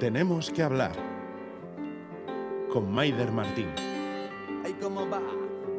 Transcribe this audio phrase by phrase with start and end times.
[0.00, 0.92] Tenemos que hablar
[2.72, 3.66] con Maider Martín.
[4.64, 5.20] Ay, ¿cómo va?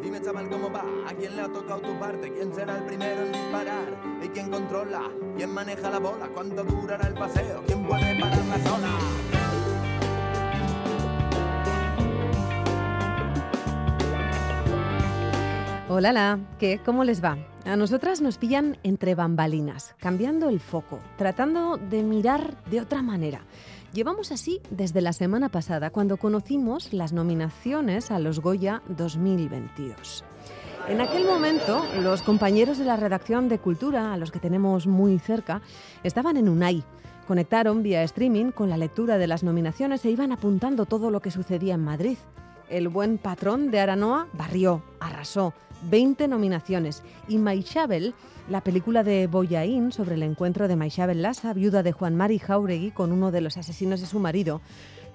[0.03, 0.83] Dime, chaval, ¿cómo va?
[1.07, 2.31] ¿A quién le ha tocado tu parte?
[2.31, 3.97] ¿Quién será el primero en disparar?
[4.23, 5.09] ¿Y quién controla?
[5.35, 6.29] ¿Quién maneja la bola?
[6.35, 7.63] ¿Cuánto durará el paseo?
[7.65, 8.89] ¿Quién puede parar la zona?
[15.89, 16.79] Hola, ¿qué?
[16.85, 17.39] ¿Cómo les va?
[17.65, 23.41] A nosotras nos pillan entre bambalinas, cambiando el foco, tratando de mirar de otra manera.
[23.93, 30.23] Llevamos así desde la semana pasada, cuando conocimos las nominaciones a los Goya 2022.
[30.87, 35.19] En aquel momento, los compañeros de la redacción de Cultura, a los que tenemos muy
[35.19, 35.61] cerca,
[36.03, 36.85] estaban en UNAI.
[37.27, 41.29] Conectaron vía streaming con la lectura de las nominaciones e iban apuntando todo lo que
[41.29, 42.17] sucedía en Madrid.
[42.69, 45.53] El buen patrón de Aranoa barrió, arrasó,
[45.89, 47.03] 20 nominaciones.
[47.27, 48.13] Y Maixabel,
[48.51, 52.91] la película de Boyaín sobre el encuentro de Maixabel Lassa, viuda de Juan Mari Jauregui,
[52.91, 54.59] con uno de los asesinos de su marido,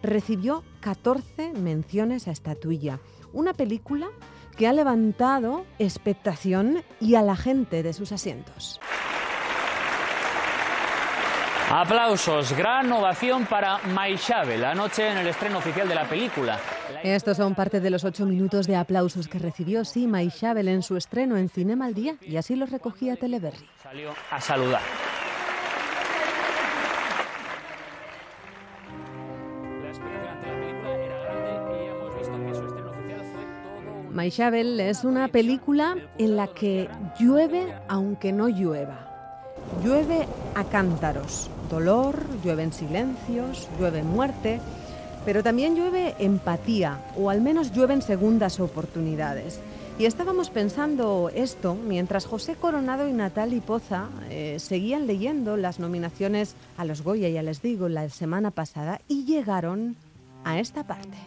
[0.02, 2.98] recibió 14 menciones a estatuilla.
[3.34, 4.08] Una película
[4.56, 8.80] que ha levantado expectación y a la gente de sus asientos.
[11.70, 16.58] Aplausos, gran ovación para Maixabel, anoche en el estreno oficial de la película.
[17.14, 20.82] Estos son parte de los ocho minutos de aplausos que recibió Sima y Shabel en
[20.82, 23.64] su estreno en Cinema al Día y así los recogía Teleberry.
[23.80, 24.80] Salió a saludar.
[34.10, 36.88] Maixabel es una película en la que
[37.20, 39.54] llueve aunque no llueva.
[39.84, 44.60] Llueve a cántaros, dolor, llueven silencios, llueve muerte,
[45.26, 49.60] pero también llueve empatía, o al menos llueven segundas oportunidades.
[49.98, 56.54] Y estábamos pensando esto mientras José Coronado y Natalie Poza eh, seguían leyendo las nominaciones
[56.76, 59.96] a los Goya, ya les digo, la semana pasada, y llegaron
[60.44, 61.18] a esta parte.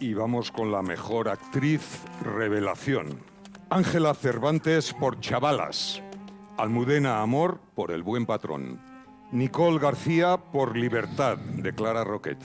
[0.00, 3.20] Y vamos con la mejor actriz revelación.
[3.70, 6.02] Ángela Cervantes por Chavalas.
[6.56, 8.80] Almudena Amor por El Buen Patrón.
[9.30, 12.38] Nicole García por Libertad de Clara Roquet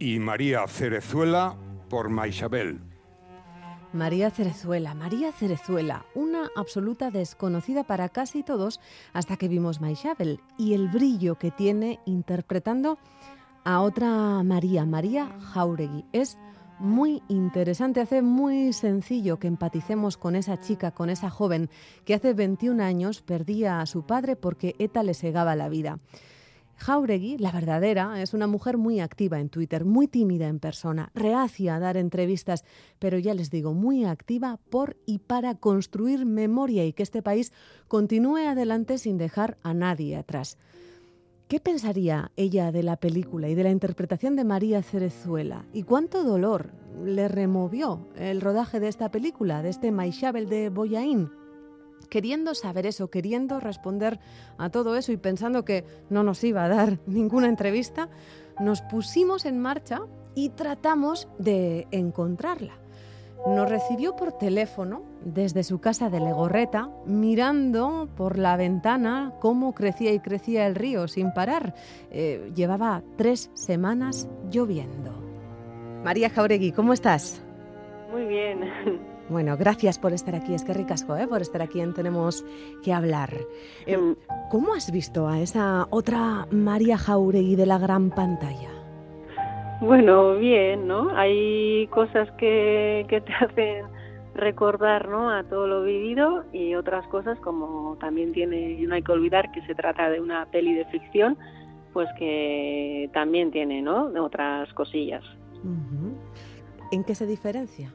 [0.00, 1.56] y María Cerezuela
[1.90, 2.80] por Maisabel.
[3.92, 8.80] María Cerezuela, María Cerezuela, una absoluta desconocida para casi todos
[9.12, 12.98] hasta que vimos Maisabel y el brillo que tiene interpretando
[13.64, 16.06] a otra María, María Jauregui.
[16.12, 16.38] Es
[16.78, 21.68] muy interesante, hace muy sencillo que empaticemos con esa chica, con esa joven
[22.06, 25.98] que hace 21 años perdía a su padre porque ETA le segaba la vida.
[26.80, 31.76] Jauregui, la verdadera, es una mujer muy activa en Twitter, muy tímida en persona, reacia
[31.76, 32.64] a dar entrevistas,
[32.98, 37.52] pero ya les digo, muy activa por y para construir memoria y que este país
[37.86, 40.56] continúe adelante sin dejar a nadie atrás.
[41.48, 45.66] ¿Qué pensaría ella de la película y de la interpretación de María Cerezuela?
[45.74, 46.70] ¿Y cuánto dolor
[47.04, 51.30] le removió el rodaje de esta película, de este Maixabel de Boyaín?
[52.10, 54.20] Queriendo saber eso, queriendo responder
[54.58, 58.10] a todo eso y pensando que no nos iba a dar ninguna entrevista,
[58.58, 60.02] nos pusimos en marcha
[60.34, 62.74] y tratamos de encontrarla.
[63.46, 70.12] Nos recibió por teléfono desde su casa de Legorreta, mirando por la ventana cómo crecía
[70.12, 71.74] y crecía el río sin parar.
[72.10, 75.14] Eh, llevaba tres semanas lloviendo.
[76.04, 77.42] María Jauregui, ¿cómo estás?
[78.12, 78.60] Muy bien.
[79.30, 81.28] Bueno, gracias por estar aquí, es que ricasco, ¿eh?
[81.28, 82.44] por estar aquí en Tenemos
[82.82, 83.30] que hablar.
[83.86, 84.16] Eh, mm.
[84.50, 88.70] ¿Cómo has visto a esa otra María Jauregui de la gran pantalla?
[89.80, 91.16] Bueno, bien, ¿no?
[91.16, 93.86] Hay cosas que, que te hacen
[94.34, 95.30] recordar ¿no?
[95.30, 99.62] a todo lo vivido y otras cosas como también tiene, no hay que olvidar que
[99.62, 101.38] se trata de una peli de ficción,
[101.92, 104.10] pues que también tiene ¿no?
[104.24, 105.22] otras cosillas.
[106.90, 107.92] ¿En qué se diferencia?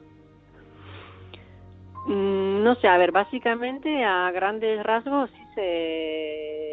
[2.05, 6.65] Mm, no sé, a ver, básicamente a grandes rasgos sí se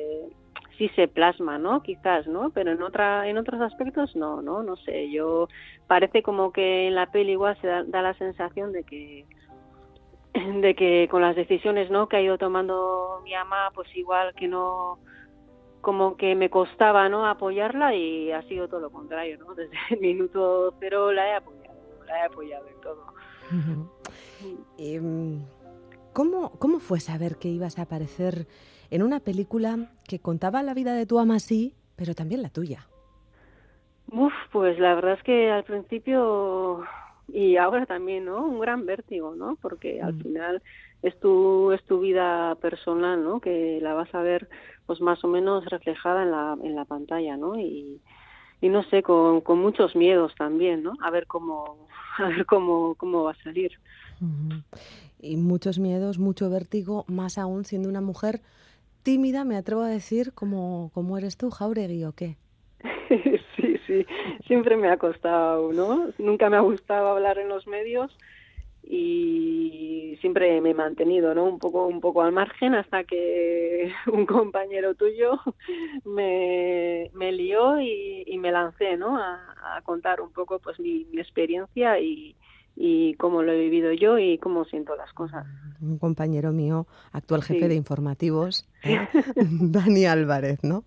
[0.77, 1.83] sí se plasma, ¿no?
[1.83, 2.51] Quizás, ¿no?
[2.51, 5.11] Pero en otra en otros aspectos no, no, no sé.
[5.11, 5.49] Yo
[5.87, 9.27] parece como que en la peli igual se da, la sensación de que
[10.35, 12.09] de que con las decisiones, ¿no?
[12.09, 14.99] Que ha ido tomando mi ama, pues igual que no
[15.81, 17.27] como que me costaba, ¿no?
[17.27, 19.55] Apoyarla y ha sido todo lo contrario, ¿no?
[19.55, 23.07] Desde el minuto cero la he apoyado, la he apoyado en todo.
[24.79, 25.41] Em,
[26.13, 28.47] ¿cómo, ¿Cómo fue saber que ibas a aparecer
[28.91, 32.87] en una película que contaba la vida de tu ama, sí, pero también la tuya?
[34.11, 36.85] Uf, pues la verdad es que al principio
[37.29, 38.45] y ahora también, ¿no?
[38.45, 39.57] Un gran vértigo, ¿no?
[39.61, 40.21] Porque al mm.
[40.21, 40.63] final
[41.03, 43.41] es tu es tu vida personal, ¿no?
[43.41, 44.49] Que la vas a ver
[44.87, 47.59] pues más o menos reflejada en la en la pantalla, ¿no?
[47.59, 48.01] Y
[48.63, 50.95] y no sé, con, con muchos miedos también, ¿no?
[51.03, 51.77] A ver cómo,
[52.19, 53.73] a ver cómo, cómo va a salir.
[55.21, 58.41] Y muchos miedos, mucho vértigo, más aún siendo una mujer
[59.03, 62.37] tímida, me atrevo a decir, como, como eres tú, Jauregui, ¿o qué?
[63.57, 64.07] sí, sí,
[64.47, 66.11] siempre me ha costado, ¿no?
[66.19, 68.17] Nunca me ha gustado hablar en los medios
[68.83, 74.27] y siempre me he mantenido no un poco un poco al margen hasta que un
[74.27, 75.39] compañero tuyo
[76.05, 81.07] me, me lió y, y me lancé no a, a, contar un poco pues mi,
[81.13, 82.35] mi experiencia y,
[82.77, 85.47] y cómo lo he vivido yo y cómo siento las cosas.
[85.81, 87.69] Un compañero mío, actual jefe sí.
[87.69, 88.99] de informativos, ¿eh?
[89.37, 90.85] Dani Álvarez, ¿no?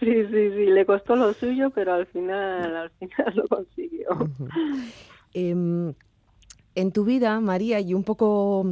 [0.00, 4.08] sí, sí, sí, le costó lo suyo, pero al final, al final lo consiguió.
[4.10, 4.92] Uh -huh.
[5.34, 5.94] eh,
[6.76, 8.64] en tu vida, María, y un poco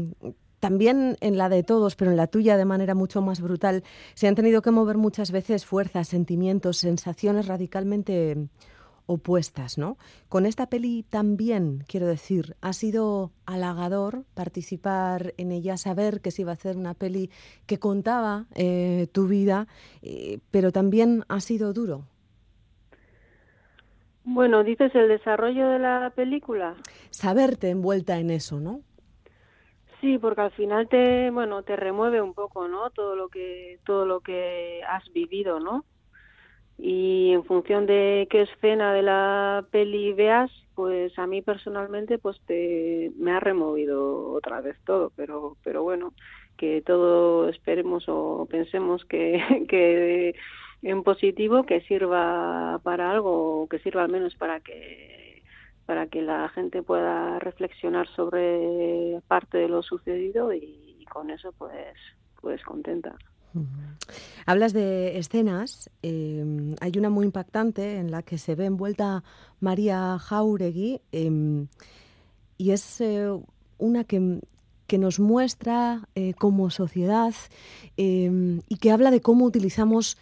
[0.61, 3.83] también en la de todos, pero en la tuya de manera mucho más brutal,
[4.15, 8.49] se han tenido que mover muchas veces fuerzas, sentimientos, sensaciones radicalmente
[9.07, 9.99] opuestas, ¿no?
[10.29, 16.43] Con esta peli también, quiero decir, ha sido halagador participar en ella, saber que se
[16.43, 17.31] iba a hacer una peli
[17.67, 19.69] que contaba eh, tu vida,
[20.01, 22.07] eh, pero también ha sido duro.
[24.25, 26.75] Bueno, dices el desarrollo de la película.
[27.11, 28.81] Saberte envuelta en eso, ¿no?
[30.01, 32.91] Sí, porque al final te, bueno, te remueve un poco, ¿no?
[32.91, 35.85] Todo lo que, todo lo que has vivido, ¿no?
[36.79, 42.41] Y en función de qué escena de la peli veas, pues a mí personalmente, pues
[42.47, 46.13] te, me ha removido otra vez todo, pero, pero bueno,
[46.57, 50.35] que todo esperemos o pensemos que, que
[50.85, 55.43] en positivo que sirva para algo, que sirva al menos para que
[55.87, 61.95] para que la gente pueda reflexionar sobre parte de lo sucedido y, con eso pues
[62.41, 63.15] pues contenta.
[64.47, 66.45] Hablas de escenas, eh,
[66.81, 69.23] hay una muy impactante en la que se ve envuelta
[69.61, 71.67] María Jauregui eh,
[72.59, 73.29] y es eh,
[73.79, 74.41] una que,
[74.87, 77.35] que, nos muestra eh, como sociedad
[77.97, 80.17] eh, y que habla de cómo utilizamos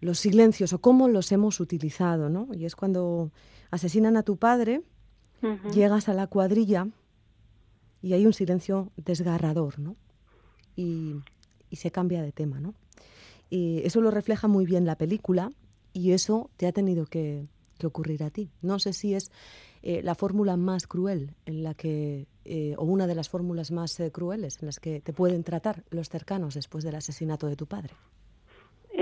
[0.00, 2.48] los silencios o cómo los hemos utilizado, ¿no?
[2.54, 3.30] Y es cuando
[3.70, 4.82] asesinan a tu padre,
[5.42, 5.72] uh -huh.
[5.72, 6.88] llegas a la cuadrilla
[8.02, 9.96] y hay un silencio desgarrador, ¿no?
[10.76, 11.16] Y,
[11.68, 12.74] y, se cambia de tema, ¿no?
[13.50, 15.52] Y eso lo refleja muy bien la película
[15.92, 17.48] y eso te ha tenido que,
[17.80, 18.50] que ocurrir a ti.
[18.62, 19.32] No sé si es
[19.82, 23.98] eh, la fórmula más cruel en la que, eh, o una de las fórmulas más
[23.98, 27.66] eh, crueles en las que te pueden tratar los cercanos después del asesinato de tu
[27.66, 27.94] padre.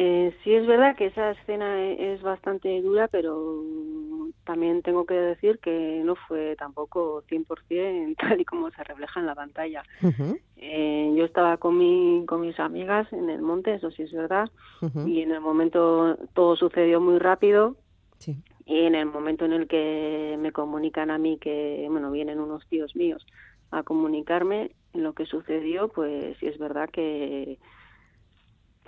[0.00, 3.64] Eh, sí es verdad que esa escena e-, es bastante dura, pero
[4.44, 9.26] también tengo que decir que no fue tampoco 100% tal y como se refleja en
[9.26, 9.82] la pantalla.
[10.00, 10.40] Uh -huh.
[10.56, 14.48] eh, yo estaba con, mi, con mis amigas en el monte, eso sí es verdad,
[14.82, 15.08] uh -huh.
[15.08, 17.74] y en el momento todo sucedió muy rápido.
[18.18, 18.36] Sí.
[18.66, 22.64] Y en el momento en el que me comunican a mí que, bueno, vienen unos
[22.68, 23.26] tíos míos
[23.72, 27.58] a comunicarme en lo que sucedió, pues sí es verdad que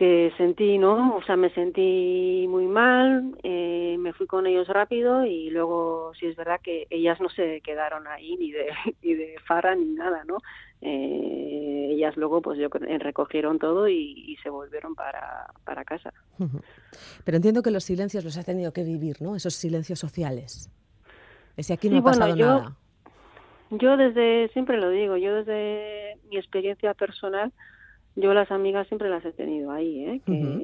[0.01, 1.15] que sentí, ¿no?
[1.17, 6.25] O sea, me sentí muy mal, eh, me fui con ellos rápido y luego sí
[6.25, 8.71] es verdad que ellas no se quedaron ahí ni de,
[9.03, 10.39] ni de farra ni nada, ¿no?
[10.81, 16.15] Eh, ellas luego pues yo recogieron todo y, y se volvieron para, para casa.
[17.25, 19.37] Pero entiendo que los silencios los has tenido que vivir, ¿no?
[19.37, 20.71] Esos silencios sociales.
[21.59, 22.77] Ese aquí no sí, ha pasado bueno, yo, nada.
[23.73, 27.53] Yo desde, siempre lo digo, yo desde mi experiencia personal,
[28.17, 30.21] yo las amigas siempre las he tenido ahí, ¿eh?
[30.25, 30.59] que, uh -huh.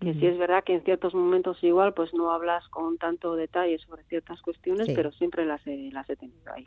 [0.00, 0.20] que uh -huh.
[0.20, 4.02] sí es verdad que en ciertos momentos igual pues no hablas con tanto detalle sobre
[4.04, 4.92] ciertas cuestiones, sí.
[4.94, 6.64] pero siempre las he, las he tenido ahí.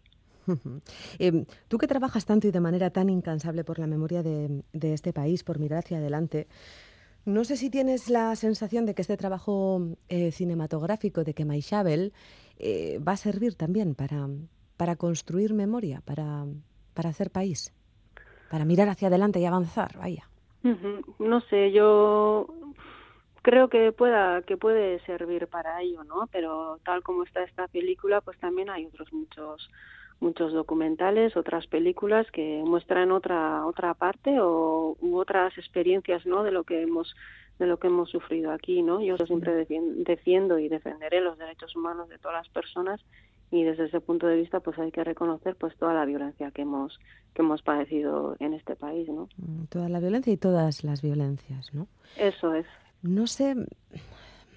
[0.47, 0.81] Uh -huh.
[1.19, 4.93] eh, tú que trabajas tanto y de manera tan incansable por la memoria de, de
[4.93, 6.47] este país, por mirar hacia adelante,
[7.25, 12.13] no sé si tienes la sensación de que este trabajo eh, cinematográfico de que Maishabel
[12.59, 14.29] eh, va a servir también para,
[14.77, 16.45] para construir memoria, para,
[16.93, 17.73] para hacer país
[18.49, 20.27] para mirar hacia adelante y avanzar, vaya.
[21.19, 22.47] No sé, yo
[23.43, 26.27] creo que pueda que puede servir para ello, ¿no?
[26.31, 29.69] Pero tal como está esta película, pues también hay otros muchos
[30.19, 36.41] muchos documentales, otras películas que muestran otra otra parte o u otras experiencias, ¿no?
[36.41, 37.15] De lo que hemos
[37.59, 39.01] de lo que hemos sufrido aquí, ¿no?
[39.01, 42.99] Yo siempre defiendo y defenderé los derechos humanos de todas las personas
[43.51, 46.63] y desde ese punto de vista pues hay que reconocer pues toda la violencia que
[46.63, 46.99] hemos
[47.33, 51.73] que hemos padecido en este país no mm, toda la violencia y todas las violencias
[51.73, 51.87] no
[52.17, 52.65] eso es.
[53.01, 53.55] No sé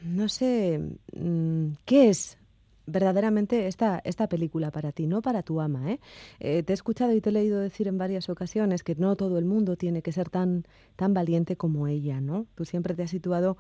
[0.03, 0.81] no sé
[1.13, 2.39] mm, qué es
[2.87, 6.01] verdaderamente esta esta película para ti no para tu ama ¿eh?
[6.41, 9.39] eh te he escuchado y te he leído decir en varias ocasiones que no todo
[9.39, 10.65] el mundo tiene que ser tan
[10.97, 13.59] tan valiente como ella no tú siempre te has situado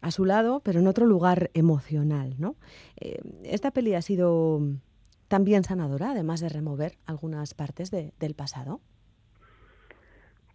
[0.00, 2.56] a su lado, pero en otro lugar emocional, ¿no?
[3.00, 4.60] Eh, esta peli ha sido
[5.28, 8.80] también sanadora, además de remover algunas partes del pasado.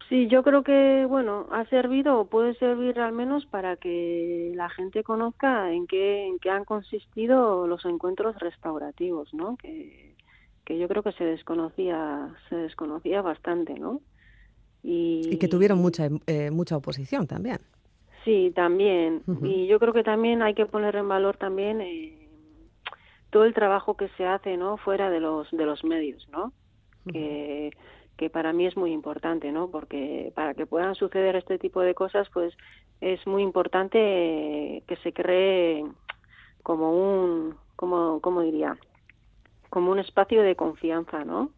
[0.10, 4.70] Sí, yo creo que, bueno, ha servido o puede servir al menos para que la
[4.70, 9.58] gente conozca en qué, en qué han consistido los encuentros restaurativos, ¿no?
[9.58, 10.16] Que,
[10.64, 14.02] que yo creo que se desconocía, se desconocía bastante, ¿no?
[14.84, 17.58] Y, que tuvieron mucha, eh, mucha oposición también.
[18.26, 19.24] Sí, también.
[19.44, 22.28] Y yo creo que también hay que poner en valor también eh,
[23.30, 24.78] todo el trabajo que se hace, ¿no?
[24.78, 26.52] Fuera de los, de los medios, ¿no?
[27.10, 27.72] Que
[28.18, 29.70] que para mí es muy importante, ¿no?
[29.70, 32.56] Porque para que puedan suceder este tipo de cosas, pues
[33.02, 35.86] es muy importante que se cree
[36.64, 38.78] como un, como, ¿cómo diría?
[39.70, 41.52] Como un espacio de confianza, ¿no?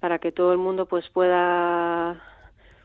[0.00, 2.22] Para que todo el mundo pues pueda,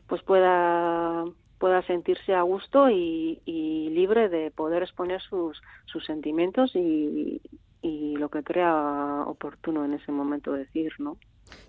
[0.08, 1.24] pues pueda
[1.60, 7.40] pueda sentirse a gusto y, y libre de poder exponer sus, sus sentimientos y,
[7.82, 11.16] y lo que crea oportuno en ese momento decir, ¿no?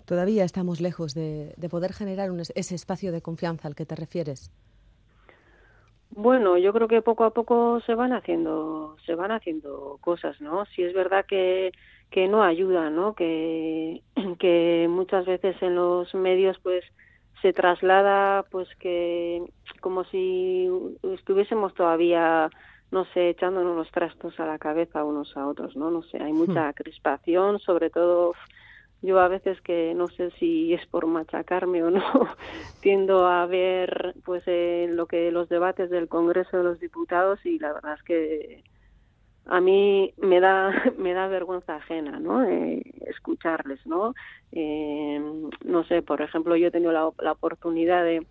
[0.06, 4.50] Todavía estamos lejos de, poder generar ese espacio de confianza al que te refieres.
[6.10, 10.64] Bueno, yo creo que poco a poco se van haciendo, se van haciendo cosas, ¿no?
[10.66, 11.72] Si es verdad que,
[12.10, 13.14] que no ayuda, ¿no?
[13.14, 14.02] Que,
[14.38, 16.84] que muchas veces en los medios, pues,
[17.42, 19.42] se traslada, pues, que
[19.80, 20.70] como si
[21.02, 22.48] estuviésemos todavía
[22.92, 25.90] no sé, echándonos los trastos a la cabeza unos a otros, ¿no?
[25.90, 26.74] No sé, hay mucha hmm.
[26.74, 28.34] crispación, sobre todo
[29.00, 32.02] yo a veces que no sé si es por machacarme o no,
[32.80, 37.58] tiendo a ver pues eh, lo que los debates del Congreso de los Diputados y
[37.58, 38.64] la verdad es que
[39.46, 42.82] a mí me da me da vergüenza ajena no eh,
[43.86, 44.14] no
[44.52, 45.20] eh,
[45.64, 48.26] no sé por ejemplo yo he tenido la, la oportunidad de,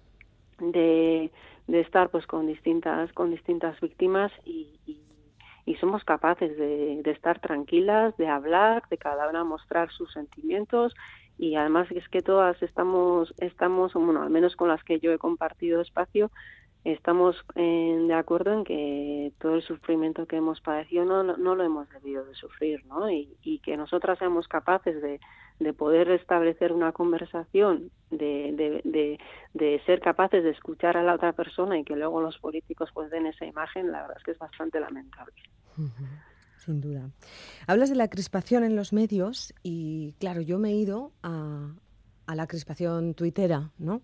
[0.60, 1.32] de,
[1.68, 4.80] de estar pues con distintas con distintas víctimas y,
[5.80, 10.94] somos capaces de, estar tranquilas, de hablar, de cada una mostrar sus sentimientos
[11.38, 15.18] y además es que todas estamos, estamos, bueno, al menos con las que yo he
[15.18, 16.30] compartido espacio,
[16.84, 21.90] estamos de acuerdo en que todo el sufrimiento que hemos padecido no, no, lo hemos
[21.90, 23.10] debido de sufrir, ¿no?
[23.10, 25.20] Y, y que nosotras seamos capaces de,
[25.62, 29.20] de poder establecer una conversación, de, de,
[29.54, 33.10] de, ser capaces de escuchar a la otra persona y que luego los políticos pues
[33.12, 35.36] den esa imagen, la verdad es que es bastante lamentable.
[36.58, 37.10] Sin duda.
[37.68, 41.74] Hablas de la crispación en los medios y claro, yo me he ido a,
[42.26, 44.02] a la crispación tuitera, ¿no?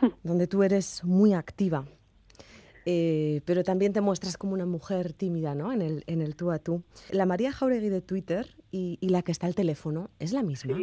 [0.22, 1.84] Donde tú eres muy activa.
[2.90, 5.74] Eh, pero también te muestras como una mujer tímida, ¿no?
[5.74, 6.82] En el, en el tú a tú.
[7.10, 10.78] La María Jauregui de Twitter y, la que está al teléfono, ¿es la misma?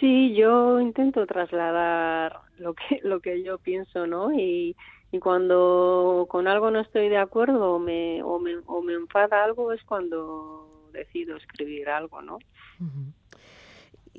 [0.00, 0.34] Sí.
[0.34, 4.32] yo intento trasladar lo que, lo que yo pienso, ¿no?
[4.32, 4.76] Y,
[5.12, 9.44] y cuando con algo no estoy de acuerdo o me, o me, o me enfada
[9.44, 12.38] algo es cuando decido escribir algo, ¿no?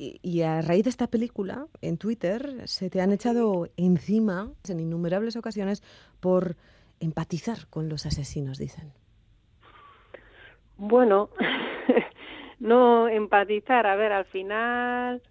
[0.01, 5.35] Y, a raíz de esta película, en Twitter, se te han echado encima en innumerables
[5.35, 5.83] ocasiones
[6.21, 6.55] por
[7.01, 8.93] empatizar con los asesinos, dicen.
[10.77, 11.31] Bueno,
[12.59, 15.21] no empatizar, a ver, al final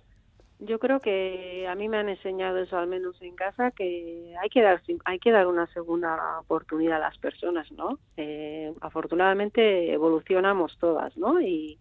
[0.58, 4.50] yo creo que a mí me han enseñado eso, al menos en casa, que hay
[4.50, 7.98] que dar, hay que dar una segunda oportunidad a las personas, ¿no?
[8.18, 11.40] Eh, afortunadamente evolucionamos todas, ¿no?
[11.40, 11.78] Y,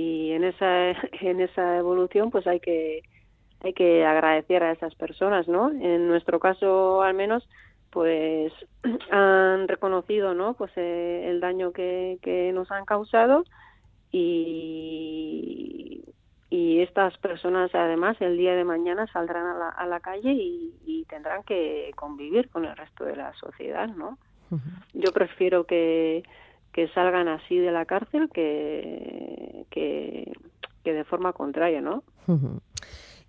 [0.00, 0.90] y en esa
[1.20, 3.02] en esa evolución pues hay que
[3.62, 7.46] hay que agradecer a esas personas no en nuestro caso al menos
[7.90, 8.52] pues
[9.10, 13.44] han reconocido no pues eh, el daño que, que nos han causado
[14.10, 16.02] y
[16.52, 20.74] y estas personas además el día de mañana saldrán a la, a la calle y,
[20.84, 24.18] y, tendrán que convivir con el resto de la sociedad no
[24.94, 26.24] yo prefiero que
[26.72, 30.32] que salgan así de la cárcel que, que,
[30.84, 32.02] de forma contraria, ¿no?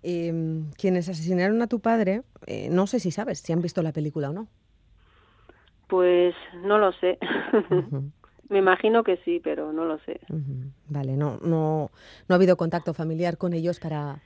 [0.02, 3.92] Em, quienes asesinaron a tu padre, eh, no sé si sabes si han visto la
[3.92, 4.48] película o no.
[5.88, 6.34] Pues
[6.64, 7.18] no lo sé.
[8.48, 10.20] Me imagino que sí, pero no lo sé.
[10.88, 11.90] Vale, no, no,
[12.28, 14.20] no ha habido contacto familiar con ellos para,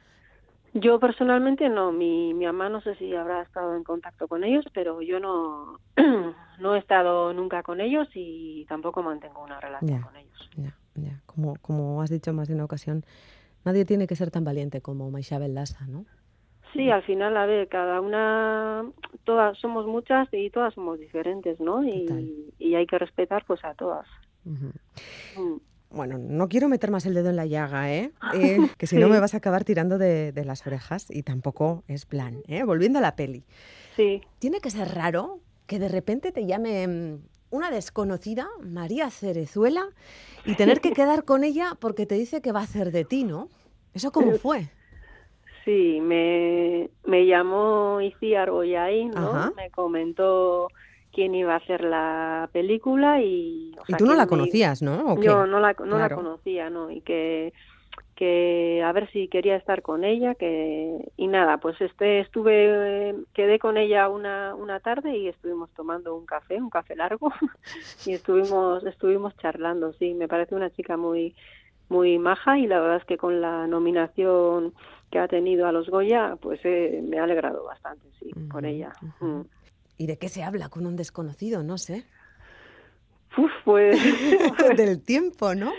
[0.81, 4.65] yo personalmente no, mi, mi mamá no sé si habrá estado en contacto con ellos,
[4.75, 5.81] pero yo no,
[6.61, 10.51] no he estado nunca con ellos y tampoco mantengo una relación con ellos.
[10.57, 11.21] Ya, ya.
[11.27, 13.05] Como, como has dicho más de una ocasión,
[13.65, 16.05] nadie tiene que ser tan valiente como Maishabel Lassa, ¿no?
[16.73, 18.85] Sí, al final, a ver, cada una,
[19.25, 21.83] todas somos muchas y todas somos diferentes, ¿no?
[21.85, 24.07] Y, y hay que respetar pues a todas
[25.91, 28.13] bueno, no quiero meter más el dedo en la llaga, ¿eh?
[28.35, 32.07] eh que si no me vas a acabar tirando de, las orejas y tampoco es
[32.07, 32.63] plan, ¿eh?
[32.65, 33.45] Volviendo a la peli.
[33.97, 34.21] Sí.
[34.39, 37.19] ¿Tiene que ser raro que de repente te llame mm,
[37.51, 39.89] una desconocida, María Cerezuela,
[40.45, 43.25] y tener que quedar con ella porque te dice que va a hacer de ti,
[43.25, 43.49] ¿no?
[43.95, 44.69] ¿Eso cómo fue?
[45.65, 49.31] Sí, me, me llamó Iciar Boyain, ¿no?
[49.31, 49.53] Ajá.
[49.57, 50.69] Me comentó
[51.17, 53.73] quién iba a hacer la película y...
[53.81, 55.15] o Y tú no la me- conocías, ¿no?
[55.15, 55.23] ¿O qué?
[55.23, 56.91] Yo no la, no la conocía, ¿no?
[56.93, 57.53] Y que,
[58.17, 63.15] que a ver si quería estar con ella, que y nada, pues este estuve, eh,
[63.35, 67.31] quedé con ella una, una tarde y estuvimos tomando un café, un café largo,
[68.05, 71.35] y estuvimos, estuvimos charlando, sí, me parece una chica muy,
[71.89, 74.75] muy maja y la verdad es que con la nominación
[75.11, 78.97] que ha tenido a los Goya, pues eh, me ha alegrado bastante, sí, por ella.
[79.21, 79.43] Mm.
[79.99, 81.63] ¿Y de qué se habla con un desconocido?
[81.63, 82.05] No sé.
[83.37, 83.97] Uf, pues,
[84.77, 85.73] Del tiempo, ¿no?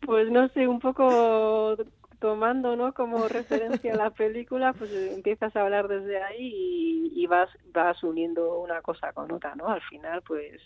[0.00, 1.76] Pues no sé, un poco
[2.18, 2.94] tomando, ¿no?
[2.94, 8.02] Como referencia a la película, pues empiezas a hablar desde ahí y, y vas vas
[8.02, 9.68] uniendo una cosa con otra, ¿no?
[9.68, 10.60] Al final, pues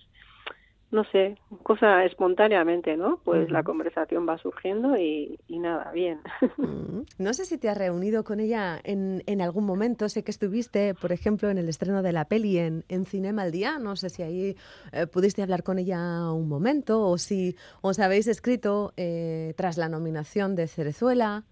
[0.91, 3.21] no sé, cosa espontáneamente, ¿no?
[3.25, 6.21] Pues la conversación va surgiendo y, y nada, bien.
[6.57, 7.03] Mm.
[7.19, 10.09] No sé si te has reunido con ella en, en algún momento.
[10.09, 13.53] Sé que estuviste, por ejemplo, en el estreno de la peli en, en Cinema al
[13.53, 13.79] Día.
[13.79, 14.57] No sé si ahí
[14.93, 19.89] eh, pudiste hablar con ella un momento o si os habéis escrito eh, tras la
[19.89, 21.45] nominación de Cerezuela.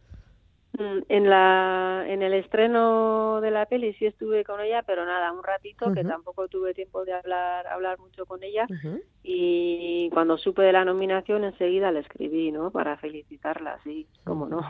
[0.74, 5.32] Mm, En la en el estreno de la peli sí estuve con ella, pero nada,
[5.32, 8.66] un ratito que tampoco tuve tiempo de hablar hablar mucho con ella.
[9.22, 12.70] Y cuando supe de la nominación enseguida le escribí, ¿no?
[12.70, 14.60] Para felicitarla, sí, cómo no.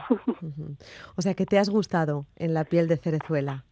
[1.16, 3.64] O sea, que te has gustado en la piel de Cerezuela.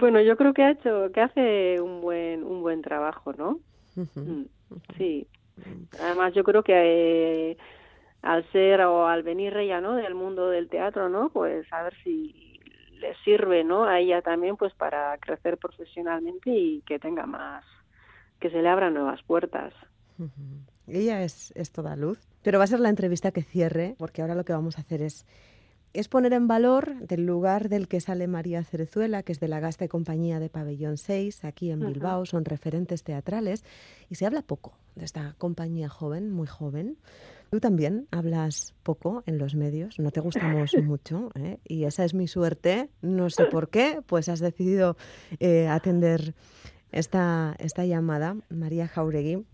[0.00, 3.58] bueno, yo creo que ha hecho, que hace un buen, un buen trabajo, ¿no?
[3.96, 4.44] Mm,
[4.96, 5.26] Sí.
[6.00, 6.72] Además, yo creo que
[7.52, 7.56] eh,
[8.24, 9.94] al ser o al venir ella, ¿no?
[9.94, 11.28] Del mundo del teatro, ¿no?
[11.28, 12.58] Pues a ver si
[12.98, 13.84] le sirve, ¿no?
[13.84, 17.64] A ella también, pues para crecer profesionalmente y que tenga más,
[18.40, 19.74] que se le abran nuevas puertas.
[20.86, 22.18] Ella es, es toda luz.
[22.42, 25.02] Pero va a ser la entrevista que cierre, porque ahora lo que vamos a hacer
[25.02, 25.26] es,
[25.92, 29.60] es poner en valor del lugar del que sale María Cerezuela, que es de la
[29.60, 31.80] Gasta y Compañía de Pabellón 6, aquí en.
[31.80, 33.64] Bilbao, son referentes teatrales,
[34.08, 36.96] y se habla poco de esta compañía joven, muy joven.
[37.54, 41.58] Tú también hablas poco en los medios, no te gustamos mucho, ¿eh?
[41.62, 44.96] y esa es mi suerte, no sé por qué, pues has decidido
[45.38, 46.34] eh, atender
[46.90, 49.46] esta, esta llamada, María Jauregui.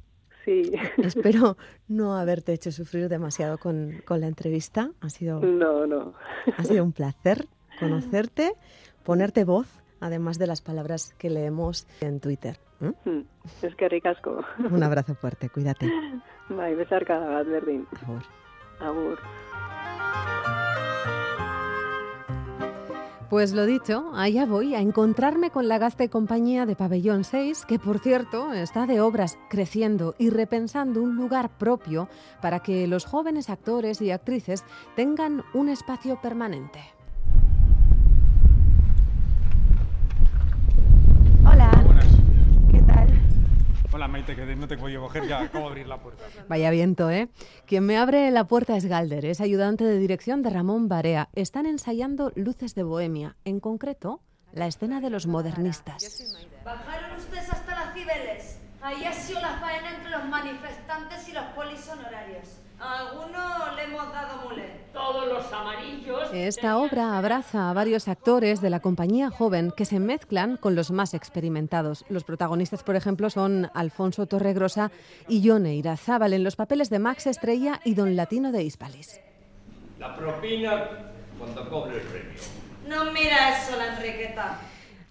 [0.47, 0.73] Sí.
[0.97, 1.59] Espero
[1.89, 4.93] no haberte hecho sufrir demasiado con, con la entrevista.
[5.03, 6.15] Ha sido, No, no.
[6.57, 8.55] ha sido un placer conocerte,
[9.05, 9.69] ponerte voz,
[10.01, 12.57] además de las palabras que leemos en Twitter.
[12.81, 12.95] ¿M?
[13.05, 13.21] Mm,
[13.63, 14.43] Es que ricasco.
[14.71, 15.91] Un abrazo fuerte, cuídate.
[16.49, 17.87] Bai, besarkada bat berdin.
[18.03, 18.23] Agur.
[18.81, 19.19] Agur.
[23.29, 27.65] Pues lo dicho, allá voy a encontrarme con la Gasta y Compañía de Pabellón 6,
[27.65, 32.09] que por cierto está de obras creciendo y repensando un lugar propio
[32.43, 34.65] para que los jóvenes actores y actrices
[34.97, 36.81] tengan un espacio permanente.
[41.49, 42.07] Hola, Buenas.
[42.73, 43.09] ¿qué tal?
[43.93, 46.23] Hola Maite, que no te puedo coger ya, acabo de abrir la puerta.
[46.49, 47.29] Vaya viento, ¿eh?
[47.67, 51.29] Quien me abre la puerta es Galder, es ayudante de dirección de Ramón Barea.
[51.33, 54.21] Están ensayando Luces de Bohemia, en concreto,
[54.53, 56.39] la escena de los modernistas.
[56.65, 58.61] Bajaron ustedes hasta las Cibeles.
[58.81, 62.61] Ahí ha sido la faena entre los manifestantes y los polis honorarios.
[62.79, 64.70] A algunos le hemos dado mulé.
[65.01, 66.29] Todos los amarillos.
[66.35, 70.91] Esta obra abraza a varios actores de la compañía joven que se mezclan con los
[70.91, 72.05] más experimentados.
[72.11, 74.91] Los protagonistas, por ejemplo, son Alfonso Torregrosa
[75.27, 79.21] y Yone Irazábal en los papeles de Max Estrella y Don Latino de Hispalis.
[79.99, 80.89] La propina
[81.39, 82.41] cuando cobre el premio.
[82.87, 84.59] No mira eso, la Enriqueta.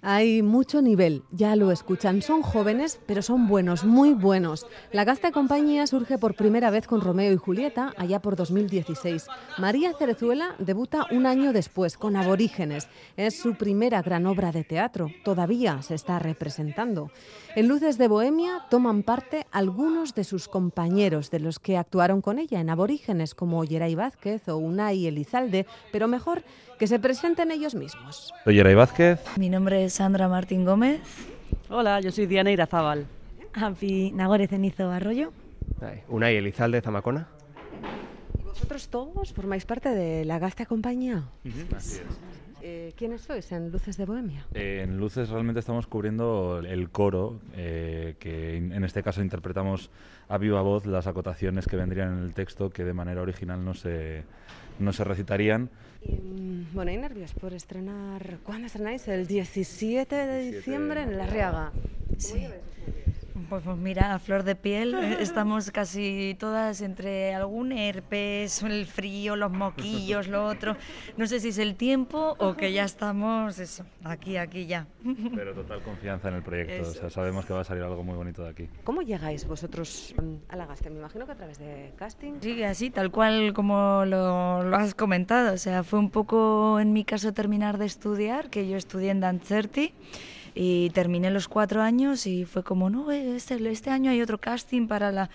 [0.01, 2.21] Hay mucho nivel, ya lo escuchan.
[2.21, 4.65] Son jóvenes, pero son buenos, muy buenos.
[4.93, 9.27] La Gasta Compañía surge por primera vez con Romeo y Julieta, allá por 2016.
[9.57, 12.87] María Cerezuela debuta un año después, con Aborígenes.
[13.17, 15.11] Es su primera gran obra de teatro.
[15.25, 17.11] Todavía se está representando.
[17.57, 22.39] En Luces de Bohemia toman parte algunos de sus compañeros, de los que actuaron con
[22.39, 26.43] ella en Aborígenes, como Yeray Vázquez o Unai Elizalde, pero mejor
[26.79, 28.33] que se presenten ellos mismos.
[28.43, 29.19] Soy Yeray Vázquez.
[29.37, 31.01] Mi nombre es Sandra Martín Gómez.
[31.69, 33.05] Hola, yo soy Diana Irazábal.
[33.53, 35.31] Api Nagore Cenizo Arroyo.
[36.07, 37.27] Unai Elizalde Zamacona.
[38.39, 41.23] ¿Y vosotros todos formáis parte de la Gasta Compañía?
[41.75, 42.03] Así es.
[42.61, 44.45] Eh, ¿Quiénes sois en Luces de Bohemia?
[44.53, 49.89] Eh, en Luces realmente estamos cubriendo el coro, eh, que in- en este caso interpretamos
[50.27, 53.73] a viva voz las acotaciones que vendrían en el texto que de manera original no
[53.73, 54.23] se,
[54.79, 55.69] no se recitarían.
[56.01, 58.39] Y, mm, bueno, hay nervios por estrenar.
[58.43, 59.07] ¿Cuándo estrenáis?
[59.07, 61.71] El 17 de diciembre en La Riaga.
[62.17, 62.47] Sí.
[63.47, 68.85] Pues, pues mira, a flor de piel, eh, estamos casi todas entre algún herpes, el
[68.85, 70.75] frío, los moquillos, lo otro.
[71.17, 74.87] No sé si es el tiempo o que ya estamos eso, aquí, aquí ya.
[75.35, 78.15] Pero total confianza en el proyecto, o sea, sabemos que va a salir algo muy
[78.15, 78.69] bonito de aquí.
[78.83, 80.89] ¿Cómo llegáis vosotros mm, a la Gaste?
[80.89, 82.33] Me imagino que a través de casting.
[82.41, 85.53] Sí, así, tal cual como lo, lo has comentado.
[85.53, 89.19] O sea, fue un poco en mi caso terminar de estudiar, que yo estudié en
[89.19, 89.93] Dancerti
[90.55, 94.37] y terminé los cuatro años y fue como, no, eh, este, este año hay otro
[94.37, 95.29] casting para la...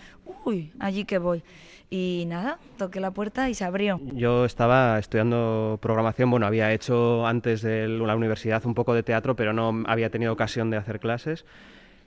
[0.44, 1.42] Uy, allí que voy.
[1.90, 4.00] Y nada, toqué la puerta y se abrió.
[4.14, 9.36] Yo estaba estudiando programación, bueno, había hecho antes de la universidad un poco de teatro,
[9.36, 11.44] pero no había tenido ocasión de hacer clases.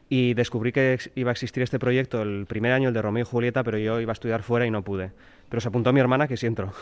[0.10, 3.26] Y descubrí que iba a existir este proyecto el primer año, el de Romeo y
[3.26, 5.12] Julieta, pero yo iba a estudiar fuera y no pude.
[5.50, 6.74] Pero se apuntó mi hermana, que sí entró.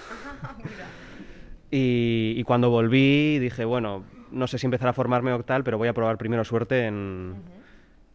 [1.72, 5.78] Y, y cuando volví dije, bueno, no sé si empezar a formarme o tal, pero
[5.78, 7.36] voy a probar primero suerte en,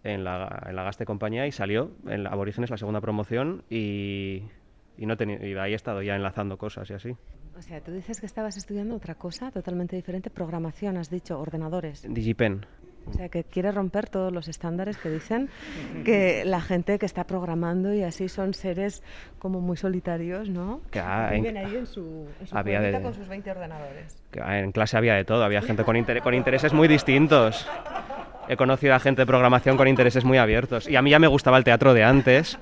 [0.05, 4.42] en, la, en la Gaste Compañía y salió en la Aborígenes la segunda promoción y,
[4.96, 7.16] y, no y ahí he estado ya enlazando cosas y así.
[7.57, 12.07] O sea, tú dices que estabas estudiando otra cosa totalmente diferente, programación, has dicho, ordenadores.
[12.09, 12.64] Digipen.
[13.06, 15.48] O sea, que quiere romper todos los estándares que dicen
[16.04, 19.02] que la gente que está programando y así son seres
[19.38, 20.80] como muy solitarios, ¿no?
[20.90, 24.16] Que, ah, en- Viven ahí en su, en su había de- con sus 20 ordenadores.
[24.30, 27.66] que, En clase había de todo, había gente con, inter- con intereses muy distintos.
[28.48, 30.88] He conocido a gente de programación con intereses muy abiertos.
[30.88, 32.58] Y a mí ya me gustaba el teatro de antes,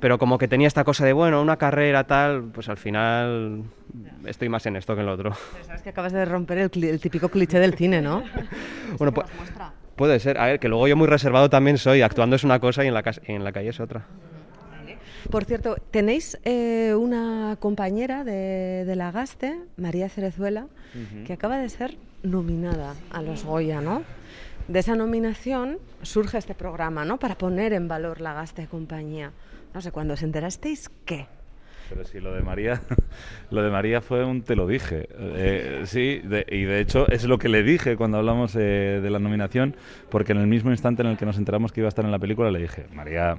[0.00, 3.64] pero como que tenía esta cosa de, bueno, una carrera tal, pues al final
[4.26, 5.32] estoy más en esto que en lo otro.
[5.52, 8.22] Pero sabes que acabas de romper el, típico cliché del cine, ¿no?
[8.98, 9.24] Bueno, pu-
[9.96, 10.38] puede ser.
[10.38, 12.02] A ver, que luego yo muy reservado también soy.
[12.02, 14.06] Actuando es una cosa y en la, en la calle es otra.
[15.30, 20.66] Por cierto, tenéis eh, una compañera de, de la Gaste, María Cerezuela,
[21.26, 24.02] que acaba de ser nominada a los Goya, ¿no?
[24.68, 27.18] De esa nominación surge este programa, ¿no?
[27.18, 29.32] Para poner en valor la Gaste compañía.
[29.74, 31.26] No sé, cuando os enterasteis, ¿qué?
[31.90, 32.80] Pero sí, lo de María,
[33.50, 35.06] lo de María fue un te lo dije.
[35.18, 39.10] Eh, sí, de- y de hecho es lo que le dije cuando hablamos eh, de
[39.10, 39.76] la nominación,
[40.08, 42.10] porque en el mismo instante en el que nos enteramos que iba a estar en
[42.10, 43.36] la película le dije, María,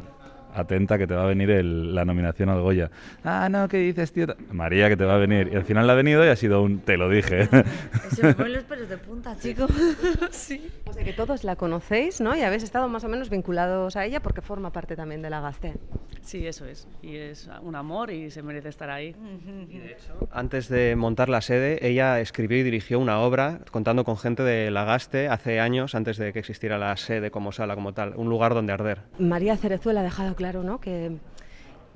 [0.58, 2.90] atenta que te va a venir el- la nominación al Goya.
[3.24, 4.28] Ah, no, ¿qué dices, tío?
[4.52, 5.50] María, que te va a venir.
[5.52, 7.48] Y al final le ha venido y ha sido un te lo dije.
[8.12, 9.68] Se me ponen los pelos de punta, chico.
[10.32, 10.68] sí.
[10.86, 12.36] O sea, que todos la conocéis, ¿no?
[12.36, 15.42] Y habéis estado más o menos vinculados a ella porque forma parte también de la
[15.42, 15.74] Gaste.
[16.22, 16.88] Sí, eso es.
[17.04, 19.16] Y es un amor y se merece estar ahí.
[19.70, 24.04] Y de hecho, Antes de montar la sede, ella escribió y dirigió una obra contando
[24.04, 27.94] con gente de Lagaste hace años, antes de que existiera la sede como sala, como
[27.94, 29.02] tal, un lugar donde arder.
[29.20, 30.80] María Cerezuela ha dejado claro ¿no?
[30.80, 31.18] que,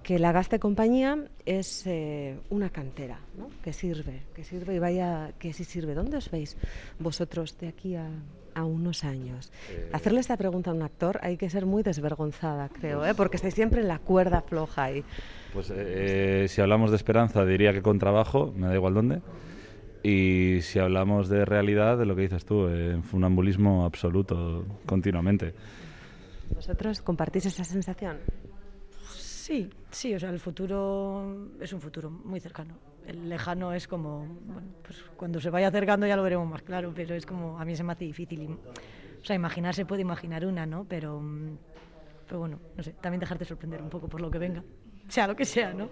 [0.03, 3.49] que la Gaste Compañía es eh, una cantera, ¿no?
[3.63, 5.93] que sirve, que sirve y vaya, que sí sirve.
[5.93, 6.57] ¿Dónde os veis
[6.99, 8.07] vosotros de aquí a,
[8.55, 9.51] a unos años?
[9.69, 13.13] Eh, Hacerle esta pregunta a un actor hay que ser muy desvergonzada, creo, ¿eh?
[13.15, 15.03] porque estáis siempre en la cuerda floja ahí.
[15.53, 19.21] Pues eh, si hablamos de esperanza diría que con trabajo, me da igual dónde.
[20.01, 25.53] Y si hablamos de realidad, de lo que dices tú, en funambulismo absoluto, continuamente.
[26.53, 28.17] ¿Vosotros compartís esa sensación?
[29.13, 32.75] Sí, sí, o sea, el futuro es un futuro muy cercano.
[33.07, 36.91] El lejano es como, bueno, pues cuando se vaya acercando ya lo veremos más claro,
[36.95, 38.43] pero es como, a mí se me hace difícil.
[38.43, 38.47] y-
[39.21, 40.85] o sea, imaginar se puede imaginar una, ¿no?
[40.85, 41.57] Pero, mm,
[42.27, 44.63] pero bueno, no sé, también dejarte sorprender un poco por lo que venga.
[45.09, 45.89] Sea lo que sea, ¿no?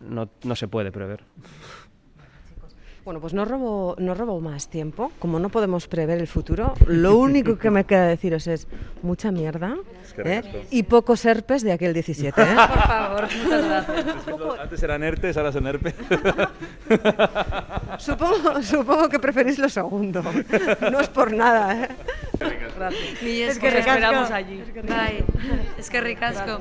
[0.00, 1.24] No, no se puede prever.
[3.06, 5.12] Bueno, pues no robo, no robo más tiempo.
[5.20, 8.66] Como no podemos prever el futuro, lo único que me queda deciros es
[9.00, 9.76] mucha mierda
[10.24, 10.66] ¿eh?
[10.72, 12.42] y pocos herpes de aquel 17.
[12.42, 12.44] ¿eh?
[12.68, 14.06] Por favor, muchas gracias.
[14.60, 15.94] Antes eran ERTES, ahora son ERPE.
[17.98, 20.20] supongo, supongo que preferís lo segundo.
[20.90, 21.84] No es por nada.
[21.84, 21.88] ¿eh?
[22.76, 23.22] Gracias.
[23.22, 23.90] Y Es es que que ricasco.
[23.92, 24.64] esperamos allí.
[24.82, 25.24] Bye.
[25.78, 26.58] Es que ricasco.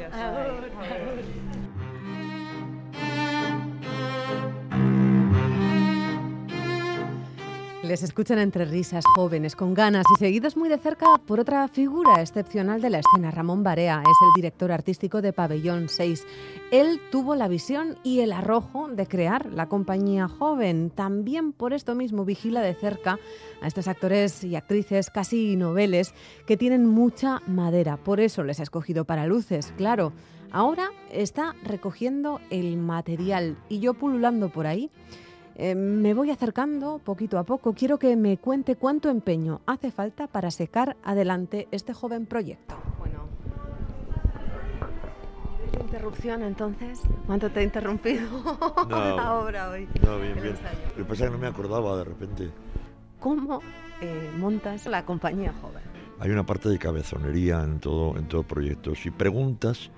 [7.88, 12.20] Les escuchan entre risas, jóvenes, con ganas y seguidos muy de cerca por otra figura
[12.20, 14.02] excepcional de la escena, Ramón Barea.
[14.02, 16.26] Es el director artístico de Pabellón 6.
[16.72, 20.90] Él tuvo la visión y el arrojo de crear la compañía joven.
[20.90, 23.20] También por esto mismo vigila de cerca
[23.62, 26.16] a estos actores y actrices casi noveles
[26.48, 27.98] que tienen mucha madera.
[27.98, 30.12] Por eso les ha escogido para luces, claro.
[30.52, 34.90] Ahora está recogiendo el material y yo pululando por ahí
[35.56, 37.74] Eh, me voy acercando poquito a poco.
[37.74, 42.76] Quiero que me cuente cuánto empeño hace falta para sacar adelante este joven proyecto.
[43.00, 43.28] Bueno.
[45.80, 47.02] Interrupción entonces.
[47.26, 48.28] ¿Cuánto te he interrumpido
[48.90, 49.88] No, la obra hoy?
[50.04, 50.58] No, bien, bien.
[50.90, 52.52] Lo que pasa es que no me acordaba de repente.
[53.20, 53.62] ¿Cómo
[54.02, 55.84] eh, montas la compañía joven?
[56.20, 58.94] Hay una parte de cabezonería en todo, en todo proyecto.
[58.94, 59.90] Si preguntas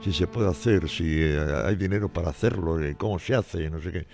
[0.00, 3.80] si se puede hacer, si eh, hay dinero para hacerlo, eh, cómo se hace, no
[3.80, 4.06] sé qué,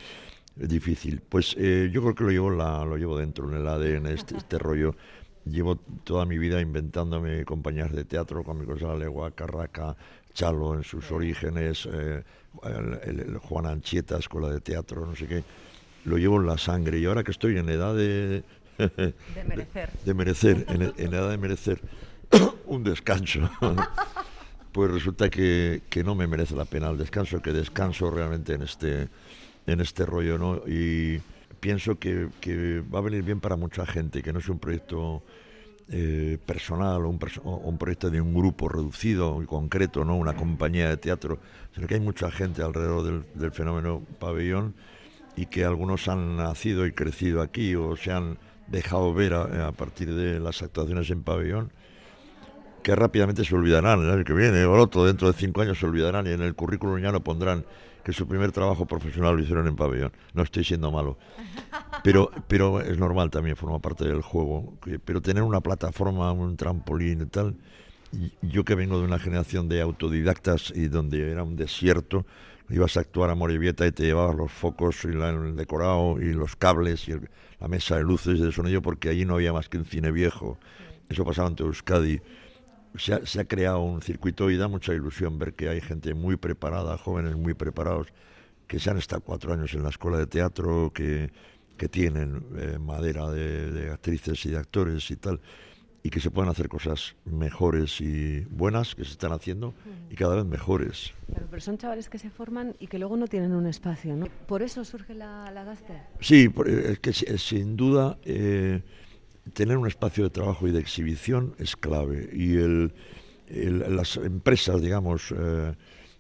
[0.59, 1.21] es difícil.
[1.29, 4.37] Pues eh, yo creo que lo llevo, la, lo llevo dentro, en el ADN, este,
[4.37, 4.95] este rollo.
[5.45, 9.97] Llevo toda mi vida inventándome compañías de teatro, cómicos de la legua, Carraca,
[10.35, 12.23] Chalo en sus orígenes, eh,
[12.65, 15.43] el, el- el Juan Anchieta, Escuela de Teatro, no sé qué.
[16.05, 18.43] Lo llevo en la sangre y ahora que estoy en edad de...
[18.79, 19.15] De
[19.47, 19.91] merecer.
[20.05, 21.81] de merecer, en, en edad de merecer
[22.67, 23.51] un descanso.
[24.73, 28.63] pues resulta que, que no me merece la pena el descanso, que descanso realmente en
[28.63, 29.09] este,
[29.67, 30.63] en este rollo, ¿no?
[30.67, 31.21] Y
[31.61, 35.23] pienso que, que va a venir bien para mucha gente, que no es un proyecto
[35.89, 40.17] eh, personal o un, o un proyecto de un grupo reducido y concreto, ¿no?
[40.17, 41.39] Una compañía de teatro,
[41.75, 44.75] sino que hay mucha gente alrededor del, del fenómeno pabellón
[45.37, 49.73] y que algunos han nacido y crecido aquí o se han dejado ver a, a
[49.73, 51.73] partir de las actuaciones en pabellón
[52.83, 55.79] que rápidamente se olvidarán el año que viene o el otro, dentro de cinco años
[55.79, 57.65] se olvidarán y en el currículum ya no pondrán
[58.05, 60.13] que su primer trabajo profesional lo hicieron en pabellón.
[60.35, 61.19] No estoy siendo malo.
[62.03, 64.75] Pero, pero es normal también, forma parte del juego.
[65.05, 67.55] Pero tener una plataforma, un trampolín y tal,
[68.13, 72.27] y yo que vengo de una generación de autodidactas y donde era un desierto,
[72.69, 76.33] ibas a actuar a Morevieta y te llevabas los focos y la- el decorado y
[76.33, 77.29] los cables y el-
[77.61, 80.11] la mesa de luces y de sonido porque allí no había más que un cine
[80.11, 80.59] viejo.
[81.09, 82.21] Eso pasaba en Euskadi.
[82.97, 86.15] Se ha, se ha creado un circuito y da mucha ilusión ver que hay gente
[86.15, 88.09] muy preparada, jóvenes muy preparados,
[88.67, 91.31] que se han estado cuatro años en la escuela de teatro, que,
[91.77, 95.41] que tienen eh, madera de, de actrices y de actores y tal,
[96.03, 99.73] y que se pueden hacer cosas mejores y buenas que se están haciendo
[100.11, 101.13] y cada vez mejores.
[101.29, 104.27] Claro, pero son chavales que se forman y que luego no tienen un espacio, ¿no?
[104.47, 105.95] Por eso surge la, la Gaste.
[106.21, 108.83] Sí, por- es que si- sin duda eh,
[109.53, 112.31] tener un espacio de trabajo y de exhibición es clave.
[112.33, 112.57] Y
[113.49, 115.75] las empresas, digamos, eh,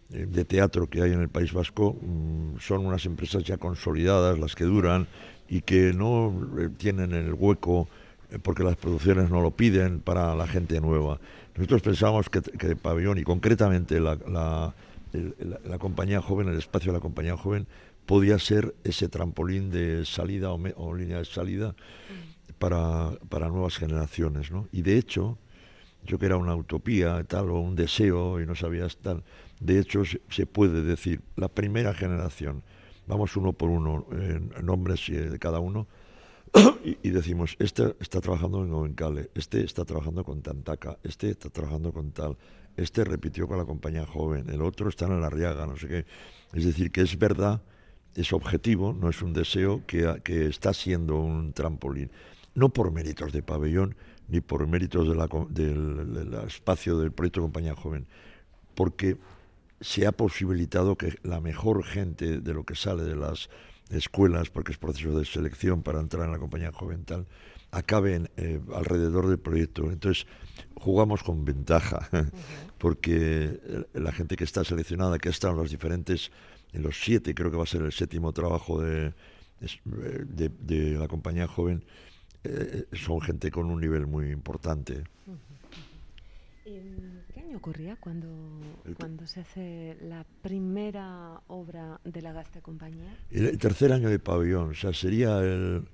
[0.09, 4.55] de teatro que hay en el País Vasco mm, son unas empresas ya consolidadas, las
[4.55, 5.07] que duran
[5.49, 7.89] y que no eh, tienen el hueco
[8.31, 11.19] eh, porque las producciones no lo piden para la gente nueva.
[11.57, 14.75] Nosotros pensamos que, que Pabellón y concretamente la,
[15.79, 17.67] compañía joven, el espacio de la compañía joven,
[18.07, 21.75] podía ser ese trampolín de salida o línea de salida
[22.62, 24.53] para, para nuevas generaciones.
[24.53, 24.68] ¿no?
[24.70, 25.37] Y de hecho,
[26.05, 29.25] yo que era una utopía tal o un deseo y no sabías tal,
[29.59, 32.62] de hecho se, puede decir, la primera generación,
[33.09, 34.07] vamos uno por uno,
[34.62, 35.88] nombres eh, de cada uno,
[36.85, 41.51] y, y decimos, este está trabajando en Ovencale, este está trabajando con Tantaca, este está
[41.51, 42.37] trabajando con tal,
[42.77, 46.07] este repitió con la compañía joven, el otro está en la Arriaga, no sé qué.
[46.53, 47.61] Es decir, que es verdad,
[48.14, 52.11] es objetivo, no es un deseo, que, que está siendo un trampolín.
[52.55, 53.97] No por méritos de pabellón,
[54.29, 58.07] ni por méritos de la del, del espacio del proyecto Compañía Joven,
[58.75, 59.17] porque
[59.81, 63.51] se ha posibilitado que la mejor gente de lo que sale de las
[63.91, 67.27] escuelas, porque es proceso de selección para entrar en la compañía joven tal,
[67.71, 69.91] acaben eh, alrededor del proyecto.
[69.91, 70.27] Entonces,
[70.75, 72.09] jugamos con ventaja,
[72.79, 76.31] porque eh, la gente que está seleccionada, que está en los diferentes,
[76.73, 79.12] en los siete, creo que va a ser el séptimo trabajo de,
[79.61, 81.85] eh, de, de la compañía joven,
[82.44, 85.05] eh, son gente con un nivel muy importante.
[86.64, 88.28] Em, ¿Qué año ocurría cuando,
[88.98, 93.11] cuando se hace la primera obra de la Gaste Compañía?
[93.31, 95.85] El, el tercer año de pabellón, o sea, sería el,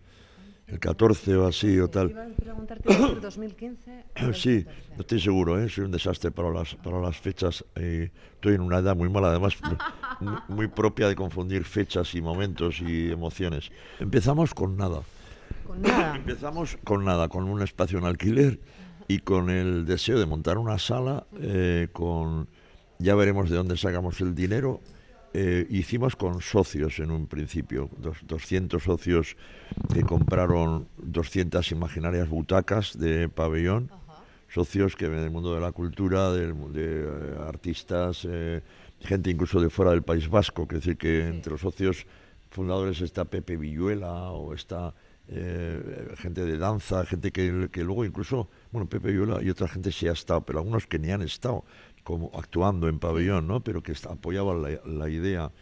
[0.66, 2.10] el 14 o así o tal.
[2.10, 3.90] Iba a preguntarte, ¿iba a ser 2015?
[4.22, 4.94] o el Sí, 14?
[4.96, 5.68] no estoy seguro, ¿eh?
[5.70, 7.64] soy un desastre para las, para las fechas.
[7.76, 9.56] eh, estoy en una edad muy mala, además
[10.48, 13.70] muy propia de confundir fechas y momentos y emociones.
[14.00, 15.00] Empezamos con nada.
[15.68, 16.16] Con nada.
[16.24, 18.58] Empezamos con nada, con un espacio en alquiler
[19.06, 22.48] y con el deseo de montar una sala, eh, con
[22.98, 24.80] ya veremos de dónde sacamos el dinero.
[25.34, 29.36] Eh, hicimos con socios en un principio, dos- 200 socios
[29.92, 33.90] que compraron 200 imaginarias butacas de pabellón,
[34.48, 38.62] socios que ven del mundo de la cultura, del mu- de eh, artistas, eh,
[39.00, 42.06] gente incluso de fuera del País Vasco, que decir que entre los socios
[42.50, 44.94] fundadores está Pepe Villuela o está
[45.30, 47.50] eh, gente de danza, gente que,
[47.82, 51.10] luego incluso, bueno, Pepe Villuela y otra gente sí ha estado, pero algunos que ni
[51.10, 51.64] han estado
[52.02, 53.62] como actuando en pabellón, ¿no?
[53.62, 55.52] Pero que apoyaban la, idea.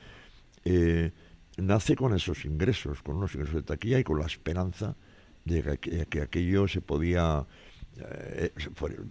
[0.65, 1.11] Eh,
[1.57, 4.95] nace con esos ingresos, con unos ingresos de taquilla y con la esperanza
[5.45, 7.45] de que, que aquello se podía,
[7.97, 8.53] eh,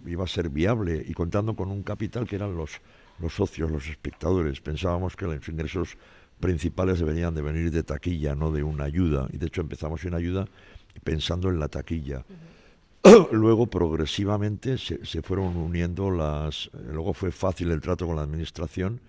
[0.06, 2.80] iba a ser viable y contando con un capital que eran los
[3.28, 4.62] socios, los espectadores.
[4.62, 5.98] Pensábamos que los ingresos
[6.40, 9.28] principales deberían de venir de taquilla, no de una ayuda.
[9.32, 10.46] Y de hecho empezamos sin ayuda
[11.04, 12.24] pensando en la taquilla.
[13.32, 16.66] Luego progresivamente se, se fueron uniendo las...
[16.74, 19.00] eh, Luego fue fácil el trato con la administración,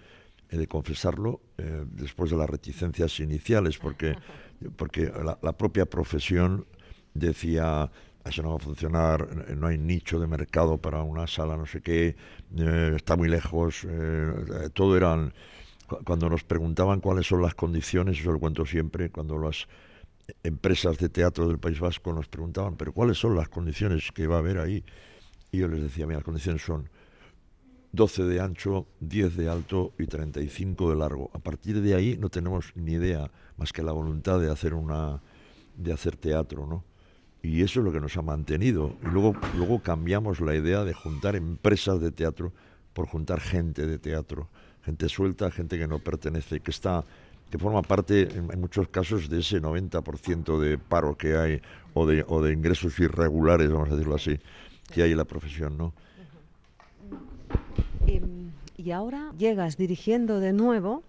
[0.50, 4.16] he de confesarlo, eh, después de las reticencias iniciales, porque,
[4.76, 6.66] porque la, la propia profesión
[7.14, 7.90] decía,
[8.24, 11.82] eso no va a funcionar, no hay nicho de mercado para una sala, no sé
[11.82, 12.16] qué,
[12.58, 15.34] eh, está muy lejos, eh, todo eran...
[15.88, 19.68] cu- Cuando nos preguntaban cuáles son las condiciones, eso lo cuento siempre, cuando las
[20.44, 24.36] empresas de teatro del País Vasco nos preguntaban, pero ¿cuáles son las condiciones que va
[24.36, 24.84] a haber ahí?
[25.52, 26.90] Y yo les decía, mira, las condiciones son
[27.92, 31.32] 12 de ancho, 10 de alto y 35 de largo.
[31.34, 35.22] A partir de ahí no tenemos ni idea más que la voluntad de hacer una
[35.78, 36.84] de hacer teatro, ¿no?
[37.42, 38.96] Y eso es lo que nos ha mantenido.
[39.04, 42.52] Y luego luego cambiamos la idea de juntar empresas de teatro
[42.94, 44.50] por juntar gente de teatro,
[44.84, 47.04] gente suelta, gente que no pertenece, que está
[47.50, 51.62] que forma parte en, muchos casos de ese 90% de paro que hay
[51.94, 54.38] o de o de ingresos irregulares, vamos a decirlo así,
[54.94, 55.94] que hay en la profesión, ¿no?
[58.06, 58.22] Y,
[58.82, 61.04] y ahora llegas dirigiendo de nuevo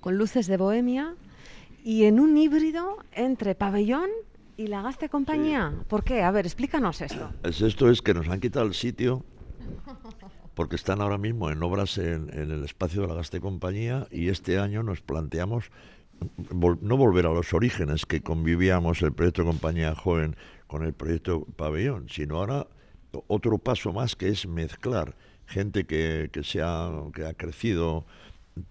[0.00, 1.14] con luces de bohemia
[1.84, 4.08] y en un híbrido entre pabellón
[4.56, 5.74] y la Gaste Compañía.
[5.88, 6.22] ¿Por qué?
[6.22, 7.30] A ver, explícanos esto.
[7.42, 9.24] Es esto es que nos han quitado el sitio
[10.54, 14.28] porque están ahora mismo en obras en, en el espacio de la Gaste Compañía y
[14.28, 15.70] este año nos planteamos
[16.50, 20.36] vol- no volver a los orígenes que convivíamos el proyecto Compañía Joven
[20.66, 22.66] con el proyecto Pabellón, sino ahora
[23.28, 28.06] otro paso más que es mezclar gente que, que, se ha, que ha crecido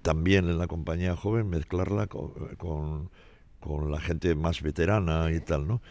[0.01, 3.09] también en la compañía joven, mezclarla co- con,
[3.59, 5.81] con la gente más veterana y tal, ¿no?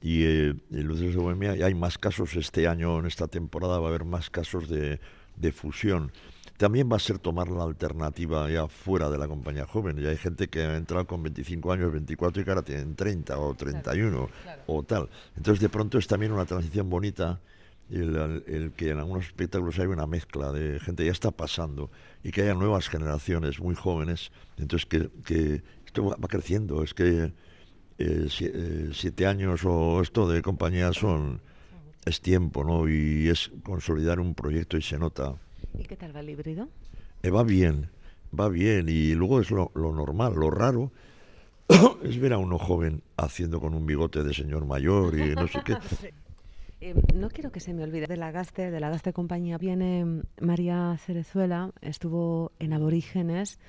[0.00, 3.78] Y, eh, en Luces de Bohemia y hay más casos este año, en esta temporada
[3.78, 5.00] va a haber más casos de,
[5.36, 6.12] de fusión.
[6.56, 9.96] También va a ser tomar la alternativa ya fuera de la compañía joven.
[9.96, 13.38] Ya hay gente que ha entrado con 25 años, 24 y que ahora tienen 30
[13.38, 14.28] o 31
[14.66, 15.08] o tal.
[15.36, 17.40] Entonces de pronto es también una transición bonita
[17.90, 21.90] el, el- que en algunos espectáculos hay una mezcla de gente ya está pasando
[22.22, 24.30] y que haya nuevas generaciones muy jóvenes.
[24.56, 26.82] Entonces que, que esto va va creciendo.
[26.84, 27.32] Es que
[27.98, 31.40] eh, si- eh, siete años o esto de compañía son
[32.04, 32.88] es tiempo, ¿no?
[32.88, 35.34] Y es consolidar un proyecto y se nota.
[35.78, 36.68] ¿Y qué tal va el híbrido?
[37.22, 37.90] Eh, va bien,
[38.38, 38.88] va bien.
[38.88, 40.92] Y luego es lo, lo normal, lo raro
[42.02, 45.60] es ver a uno joven haciendo con un bigote de señor mayor y no sé
[45.64, 45.76] qué.
[46.84, 49.56] Eh, no quiero que se me olvide de la Gaste, de la Gaste Compañía.
[49.56, 53.60] Viene María Cerezuela, estuvo en Aborígenes,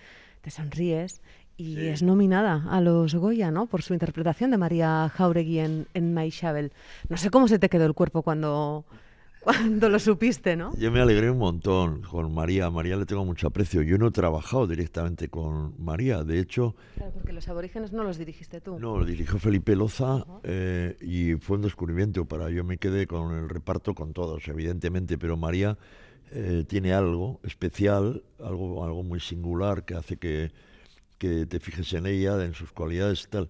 [0.42, 1.22] te sonríes
[1.58, 1.88] y Sí.
[1.88, 3.68] es nominada a los Goya, ¿no?
[3.68, 6.72] Por su interpretación de María Jauregui en, en Maixabel.
[7.10, 8.86] No sé cómo se te quedó el cuerpo cuando,
[9.44, 10.76] cuando lo supiste, ¿no?
[10.78, 12.66] Yo me alegré un montón con María.
[12.66, 13.82] A María le tengo mucho aprecio.
[13.84, 16.24] Yo no he trabajado directamente con María.
[16.24, 18.80] De hecho, Claro, porque los aborígenes no los dirigiste tú.
[18.80, 23.32] No, lo dirigió Felipe Loza eh, y fue un descubrimiento para yo me quedé con
[23.34, 25.78] el reparto con todos, evidentemente, pero María
[26.32, 30.52] eh, tiene algo especial, algo, algo muy singular que hace que,
[31.24, 33.50] que te fijes en ella, en sus cualidades tal.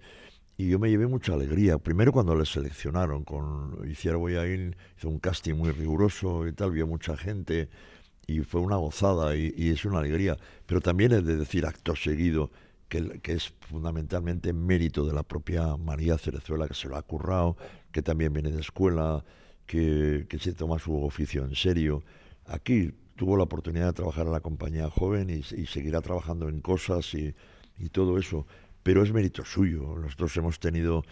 [0.57, 1.79] Y yo me llevé mucha alegría.
[1.79, 6.85] Primero cuando le seleccionaron, con Hiciera Boyain, hizo un casting muy riguroso y tal, vio
[6.85, 7.69] mucha gente
[8.27, 10.37] y fue una gozada y, es una alegría.
[10.67, 12.51] Pero también es de decir acto seguido
[12.89, 17.57] que, que es fundamentalmente mérito de la propia María Cerezuela, que se lo ha currado,
[17.91, 19.25] que también viene de escuela,
[19.65, 22.03] que, que se toma su oficio en serio.
[22.45, 26.61] Aquí tuvo la oportunidad de trabajar en la compañía joven y, y seguirá trabajando en
[26.61, 27.33] cosas y,
[27.83, 28.47] y todo eso,
[28.81, 29.95] pero es mérito suyo.
[29.97, 31.03] Nosotros hemos tenido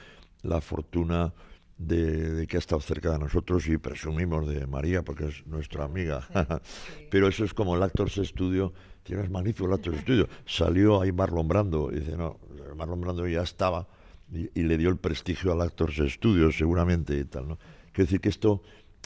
[0.44, 1.34] la fortuna
[1.78, 5.86] de, de que ha estado cerca de nosotros y presumimos de María porque es nuestra
[5.86, 6.28] amiga.
[7.10, 8.72] Pero eso es como el Actors Studio.
[9.04, 10.30] Tiene es magnífico el Actors Studio.
[10.46, 12.40] Salió ahí Marlon Brando y dice, no,
[12.76, 13.88] Marlon Brando ya estaba
[14.32, 17.58] y, y le dio el prestigio al Actors Studio seguramente y tal, ¿no?
[17.92, 18.62] Quiero decir que esto,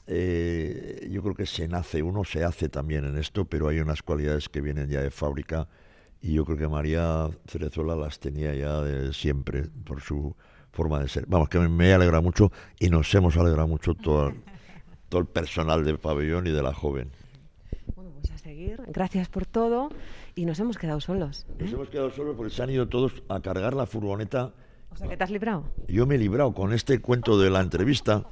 [0.05, 4.03] eh, yo creo que se nace, uno se hace también en esto, pero hay unas
[4.03, 5.67] cualidades que vienen ya de fábrica
[6.25, 10.35] y yo creo que María Cerezuela las tenía ya de siempre por su
[10.71, 11.25] forma de ser.
[11.27, 14.33] Vamos, que me alegra mucho y nos hemos alegrado mucho todo,
[15.09, 17.11] todo el personal del pabellón y de la joven.
[17.95, 18.81] Bueno, pues a seguir.
[18.87, 19.89] Gracias por todo
[20.33, 21.45] y nos hemos quedado solos.
[21.47, 21.63] ¿eh?
[21.63, 24.51] Nos hemos quedado solos porque se han ido todos a cargar la furgoneta.
[24.89, 25.65] O sea, que te has librado.
[25.87, 28.25] Yo me he librado con este cuento de la entrevista.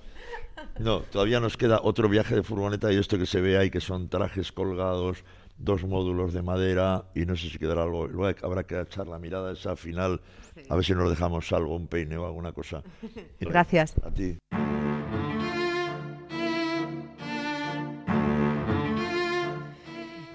[0.79, 3.81] No, todavía nos queda otro viaje de furgoneta y esto que se ve ahí, que
[3.81, 5.23] son trajes colgados,
[5.57, 8.07] dos módulos de madera y no sé si quedará algo.
[8.07, 10.21] Luego habrá que echar la mirada esa final,
[10.69, 12.83] a ver si nos dejamos algo, un peine o alguna cosa.
[13.39, 13.95] Gracias.
[14.03, 14.37] A ti.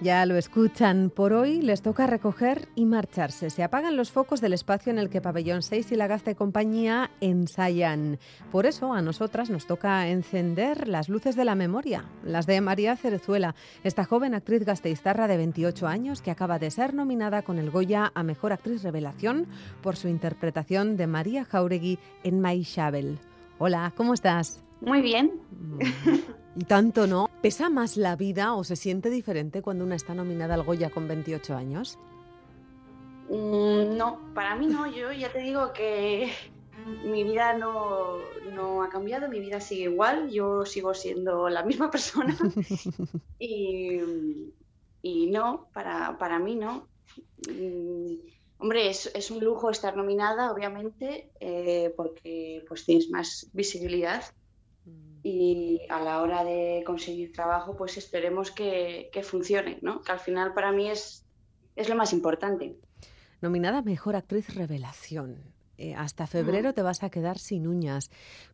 [0.00, 3.50] Ya lo escuchan, por hoy les toca recoger y marcharse.
[3.50, 7.10] Se apagan los focos del espacio en el que Pabellón 6 y la Gazte Compañía
[7.20, 8.20] ensayan.
[8.52, 12.94] Por eso a nosotras nos toca encender las luces de la memoria, las de María
[12.94, 17.72] Cerezuela, esta joven actriz gasteiztarra de 28 años que acaba de ser nominada con el
[17.72, 19.48] Goya a Mejor Actriz Revelación
[19.82, 23.18] por su interpretación de María Jauregui en Maishabel.
[23.58, 24.62] Hola, ¿cómo estás?
[24.80, 25.40] Muy bien.
[26.56, 27.28] Y tanto no.
[27.42, 31.06] ¿Pesa más la vida o se siente diferente cuando una está nominada al Goya con
[31.06, 31.98] 28 años?
[33.28, 34.86] Mm, no, para mí no.
[34.86, 36.32] Yo ya te digo que
[37.04, 38.16] mi vida no,
[38.52, 42.36] no, ha cambiado, mi vida sigue igual, yo sigo siendo la misma persona.
[43.38, 44.00] y,
[45.02, 46.88] y, no, para, para mí no.
[47.48, 48.14] Mm,
[48.58, 54.24] hombre, es, es, un lujo estar nominada, obviamente, eh, porque pues tienes más visibilidad
[55.28, 60.00] y a la hora de conseguir trabajo, pues esperemos que, que funcione, ¿no?
[60.00, 61.24] Que al final para mí es,
[61.76, 62.76] es lo más importante.
[63.40, 65.36] Nominada Mejor Actriz Revelación.
[65.76, 68.10] Eh, hasta febrero te vas a quedar sin uñas,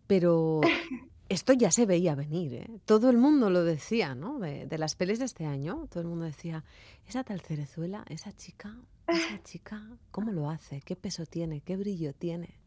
[0.07, 0.61] pero
[1.29, 2.55] esto ya se veía venir.
[2.55, 2.71] ¿eh?
[2.85, 4.41] Todo el mundo lo decía, ¿no?
[4.41, 6.65] De, de, las pelis de este año, todo el mundo decía,
[7.09, 10.83] esa tal Cerezuela, esa chica, esa chica, ¿cómo lo hace?
[10.83, 11.61] ¿Qué peso tiene?
[11.61, 12.64] ¿Qué brillo tiene?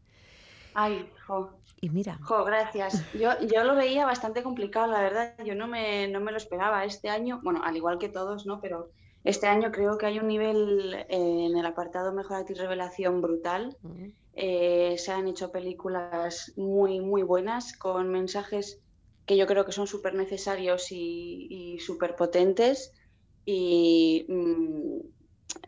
[0.74, 1.50] Ay, jo.
[1.80, 2.18] Y mira.
[2.22, 3.04] Jo, gracias.
[3.14, 5.34] Yo, yo lo veía bastante complicado, la verdad.
[5.44, 6.84] Yo no me, no me lo esperaba.
[6.84, 8.60] Este año, bueno, al igual que todos, ¿no?
[8.60, 8.90] Pero
[9.24, 13.76] este año creo que hay un nivel eh, en el apartado Mejor Actriz Revelación brutal.
[13.82, 14.12] -huh.
[14.34, 18.80] eh, se han hecho películas muy, muy buenas con mensajes
[19.26, 22.92] que yo creo que son súper necesarios y, y súper potentes.
[23.44, 25.00] Y mmm,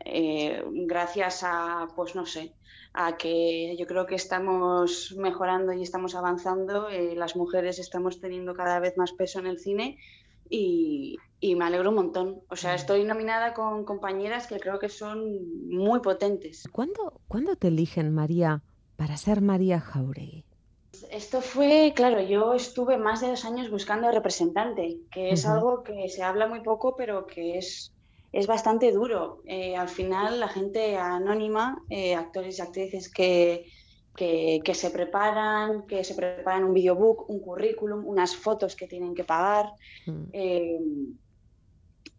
[0.05, 2.55] eh, gracias a, pues no sé,
[2.93, 8.55] a que yo creo que estamos mejorando y estamos avanzando, eh, las mujeres estamos teniendo
[8.55, 9.99] cada vez más peso en el cine
[10.49, 12.41] y, y, me alegro un montón.
[12.49, 16.65] O sea, estoy nominada con compañeras que creo que son muy potentes.
[16.73, 18.63] ¿Cuándo, ¿cuándo te eligen, María,
[18.97, 20.45] para ser María Jauregui?
[21.13, 25.53] Esto fue, claro, yo estuve más de dos años buscando representante, que es uh -huh.
[25.53, 27.93] algo que se habla muy poco, pero que es
[28.33, 29.43] es bastante duro.
[29.45, 33.67] Eh, al final, la gente anónima, eh, actores y actrices que,
[34.17, 39.15] que, que, se preparan, que se preparan un videobook, un currículum, unas fotos que tienen
[39.15, 39.73] que pagar,
[40.07, 40.25] mm.
[40.33, 40.79] eh,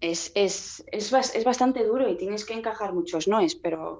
[0.01, 3.99] es, es, es, es, bastante duro y tienes que encajar muchos noes, pero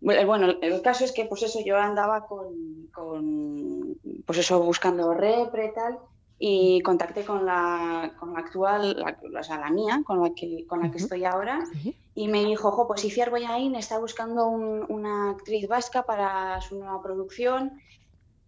[0.00, 3.96] bueno, el caso es que pues eso, yo andaba con, con
[4.26, 5.98] pues eso, buscando repre y tal,
[6.38, 10.66] y contacté con la, con la actual, la, o sea, la mía, con la que,
[10.66, 11.02] con la que uh -huh.
[11.02, 11.94] estoy ahora, uh -huh.
[12.14, 16.78] y me dijo, jo, pues Iciar Boyain está buscando un, una actriz vasca para su
[16.78, 17.80] nueva producción,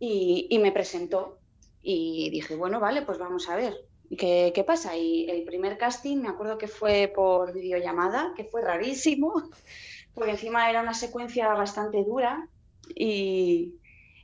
[0.01, 1.39] y, y, me presentó.
[1.83, 3.75] Y dije, bueno, vale, pues vamos a ver
[4.17, 4.97] qué, qué pasa.
[4.97, 9.43] Y el primer casting, me acuerdo que fue por videollamada, que fue rarísimo,
[10.15, 12.49] porque encima era una secuencia bastante dura,
[12.95, 13.75] y,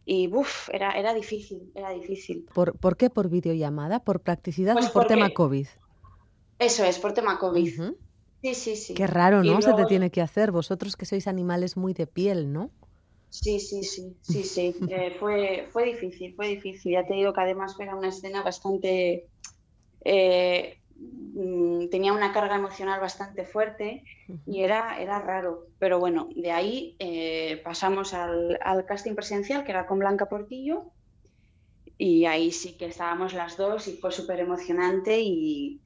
[0.07, 2.47] y buf, era, era difícil, era difícil.
[2.53, 4.01] ¿Por, ¿Por qué por videollamada?
[4.01, 5.15] ¿Por practicidad pues o por porque...
[5.15, 5.67] tema COVID?
[6.59, 7.81] Eso es, por tema COVID.
[7.81, 7.97] Uh -huh.
[8.43, 8.95] Sí, sí, sí.
[8.95, 9.45] Qué raro, ¿no?
[9.45, 9.63] Luego...
[9.63, 10.53] Se te tiene que hacer.
[10.53, 12.71] Vosotros que sois animales muy de piel, ¿no?
[13.31, 14.75] Sí, sí, sí, sí, sí.
[14.91, 16.93] eh, fue, fue difícil, fue difícil.
[16.93, 19.29] Ya te digo que además era una escena bastante...
[20.05, 20.79] Eh,
[21.91, 24.05] tenía una carga emocional bastante fuerte
[24.47, 25.67] y era, era raro.
[25.79, 30.93] Pero bueno, de ahí eh, pasamos al, al, casting presencial, que era con Blanca Portillo,
[31.99, 35.81] y ahí sí que estábamos las dos y fue súper emocionante y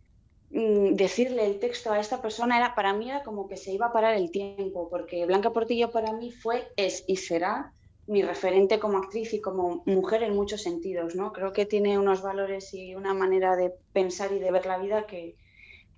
[0.51, 3.87] mm, decirle el texto a esta persona era para mí era como que se iba
[3.87, 7.73] a parar el tiempo, porque Blanca Portillo para mí fue, es y será
[8.09, 11.33] mi referente como actriz y como mujer en muchos sentidos, ¿no?
[11.33, 15.07] Creo que tiene unos valores y una manera de pensar y de ver la vida
[15.07, 15.37] que,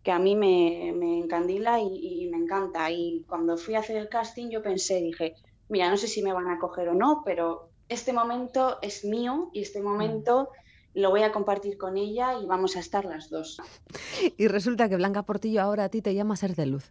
[0.02, 2.90] que a mí me, me encandila y, y, me encanta.
[2.90, 5.34] Y cuando fui a hacer el casting yo pensé, dije,
[5.68, 9.48] mira, no sé si me van a coger o no, pero este momento es mío
[9.52, 10.50] y este momento
[10.94, 13.60] lo voy a compartir con ella y vamos a estar las dos.
[14.36, 16.90] Y resulta que Blanca Portillo ahora a ti te llama Ser de Luz.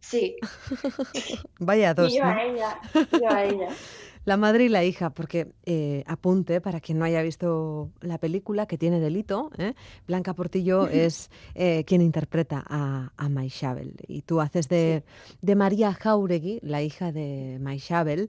[0.00, 0.36] Sí.
[1.58, 2.12] Vaya dos.
[2.12, 2.30] Y yo ¿no?
[2.30, 2.80] a ella,
[3.12, 3.68] yo a ella.
[4.28, 8.66] La madre y la hija, porque eh, apunte para quien no haya visto la película
[8.66, 9.72] que tiene delito, ¿eh?
[10.06, 15.36] Blanca Portillo es eh, quien interpreta a, a Maishabel y tú haces de, sí.
[15.40, 18.28] de, María Jauregui, la hija de Maishabel.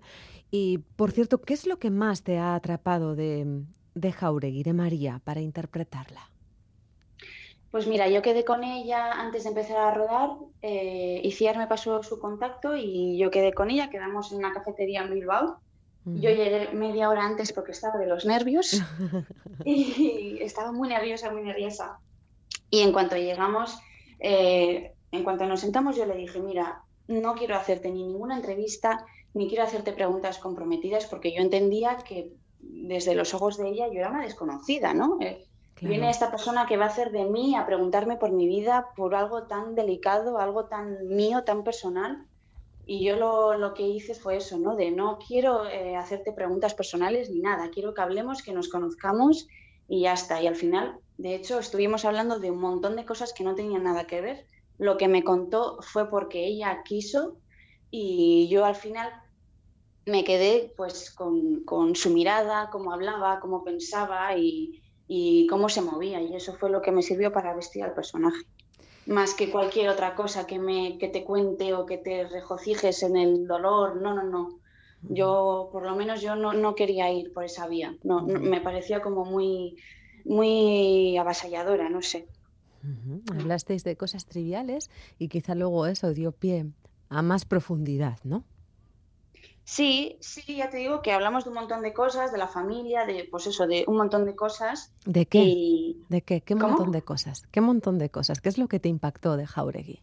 [0.51, 3.63] Y por cierto, ¿qué es lo que más te ha atrapado de,
[3.93, 6.29] de Jauregui, de María, para interpretarla?
[7.72, 10.32] Pues mira, yo quedé con ella antes de empezar a rodar.
[10.61, 13.89] Eh, Iciar me pasó su contacto y yo quedé con ella.
[13.89, 15.59] Quedamos en una cafetería en Bilbao.
[16.05, 18.82] Yo llegué media hora antes porque estaba de los nervios
[19.65, 21.99] y estaba muy nerviosa, muy nerviosa.
[22.72, 23.78] Y en cuanto llegamos,
[24.20, 29.05] eh, en cuanto nos sentamos, yo le dije, mira, no quiero hacerte ni ninguna entrevista,
[29.34, 33.99] ni quiero hacerte preguntas comprometidas, porque yo entendía que desde los ojos de ella yo
[33.99, 35.17] era una desconocida, ¿no?
[35.22, 35.49] Eh,
[35.82, 39.16] Viene esta persona que va a hacer de mí a preguntarme por mi vida, por
[39.16, 42.26] algo tan delicado, algo tan mío, tan personal.
[42.86, 44.76] Y yo lo, lo que hice fue eso, ¿no?
[44.76, 49.48] De no quiero eh, hacerte preguntas personales ni nada, quiero que hablemos, que nos conozcamos
[49.88, 50.42] y ya está.
[50.42, 53.84] Y al final, de hecho, estuvimos hablando de un montón de cosas que no tenían
[53.84, 54.46] nada que ver.
[54.78, 57.38] Lo que me contó fue porque ella quiso
[57.92, 59.12] y yo al final
[60.06, 64.79] me quedé pues con, con su mirada, cómo hablaba, cómo pensaba y,
[65.12, 66.22] y cómo se movía.
[66.22, 68.45] Y eso fue lo que me sirvió para vestir al personaje.
[69.07, 73.18] Más que cualquier otra cosa que, me, que te cuente o que te regocijes en
[73.18, 73.99] el dolor.
[73.99, 74.60] No, no, no.
[75.01, 77.97] Yo, por lo menos, yo no, no quería ir por esa vía.
[78.03, 79.78] No, me parecía como muy,
[80.26, 82.28] muy avasalladora, no sé.
[83.32, 86.68] Hablasteis de cosas triviales y quizá luego eso dio pie
[87.10, 88.43] a más profundidad, ¿no?
[89.70, 93.05] Sí, sí, ya te digo que hablamos de un montón de cosas, de la familia,
[93.05, 94.91] de pues eso, de un montón de cosas.
[95.05, 95.95] ¿De qué?
[96.09, 96.41] ¿De qué?
[96.41, 97.45] ¿Qué montón de cosas?
[97.51, 98.41] ¿Qué montón de cosas?
[98.41, 100.01] ¿Qué es lo que te impactó de Jauregui?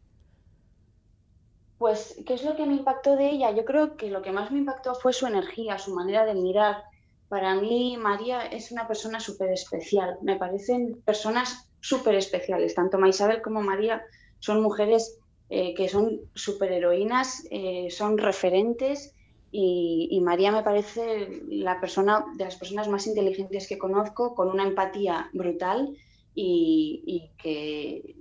[1.78, 3.50] Pues, ¿qué es lo que me impactó de ella?
[3.50, 6.84] Yo creo que lo que más me impactó fue su energía, su manera de mirar.
[7.28, 10.16] Para mí, María es una persona súper especial.
[10.22, 12.76] Me parecen personas súper especiales.
[12.76, 14.00] Tanto Maisabel como María
[14.38, 15.18] son mujeres
[15.50, 19.15] eh, que son súper heroínas, eh, son referentes
[19.50, 24.64] y, María me parece la persona de las personas más inteligentes que conozco, con una
[24.64, 25.96] empatía brutal
[26.34, 28.16] y, que,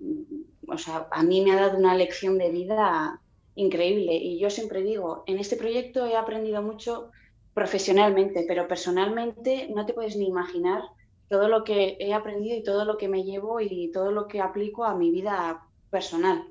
[0.68, 3.22] o sea, a mí me ha dado una lección de vida
[3.56, 4.16] increíble.
[4.16, 7.12] Y yo siempre digo, en este proyecto he aprendido mucho
[7.54, 10.84] profesionalmente, pero personalmente no te puedes ni imaginar
[11.28, 14.42] todo lo que he aprendido y todo lo que me llevo y todo lo que
[14.42, 16.44] aplico a mi vida personal.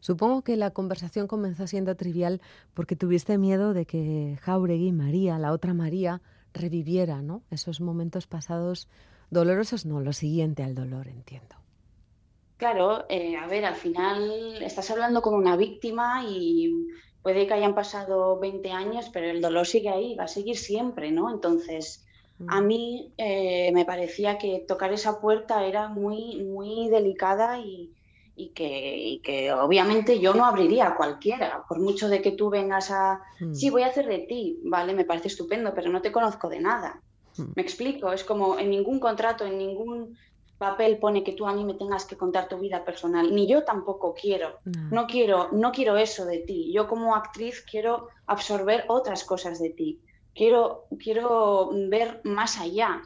[0.00, 2.40] Supongo que la conversación comenzó siendo trivial
[2.74, 6.20] porque tuviste miedo de que Jauregui, María, la otra María,
[6.52, 7.42] reviviera, ¿no?
[7.50, 8.88] Esos momentos pasados
[9.30, 11.56] dolorosos, no, lo siguiente al dolor, entiendo.
[12.56, 16.88] Claro, eh, a ver, al final estás hablando con una víctima y
[17.22, 21.10] puede que hayan pasado 20 años, pero el dolor sigue ahí, va a seguir siempre,
[21.10, 21.30] ¿no?
[21.30, 22.06] Entonces,
[22.48, 22.66] a mm.
[22.66, 27.92] mí eh, me parecía que tocar esa puerta era muy, muy delicada y,
[28.36, 32.90] y que, que, obviamente yo no abriría a cualquiera, por mucho de que tú vengas
[32.90, 33.54] a, hmm.
[33.54, 36.60] sí, voy a hacer de ti, vale, me parece estupendo, pero no te conozco de
[36.60, 37.00] nada.
[37.36, 37.52] Hmm.
[37.56, 40.16] Me explico, es como en ningún contrato, en ningún
[40.58, 43.64] papel pone que tú a mí me tengas que contar tu vida personal, ni yo
[43.64, 44.58] tampoco quiero,
[44.90, 46.72] no quiero, no quiero eso de ti.
[46.72, 50.00] Yo como actriz quiero absorber otras cosas de ti.
[50.34, 53.02] Quiero, quiero ver más allá,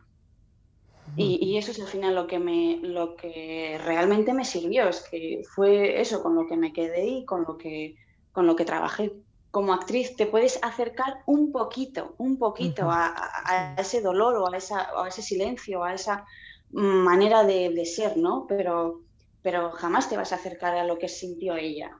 [1.16, 5.42] y, eso es al final lo que, me, lo que realmente me sirvió, es que
[5.54, 7.96] fue eso con lo que me quedé y con lo que,
[8.32, 9.12] con lo que trabajé.
[9.50, 14.88] Como actriz te puedes acercar un poquito, un poquito a, ese dolor o a, esa,
[14.96, 16.24] a ese silencio, a esa
[16.70, 18.46] manera de, ser, ¿no?
[18.48, 19.00] Pero,
[19.42, 21.98] pero jamás te vas a acercar a lo que sintió ella.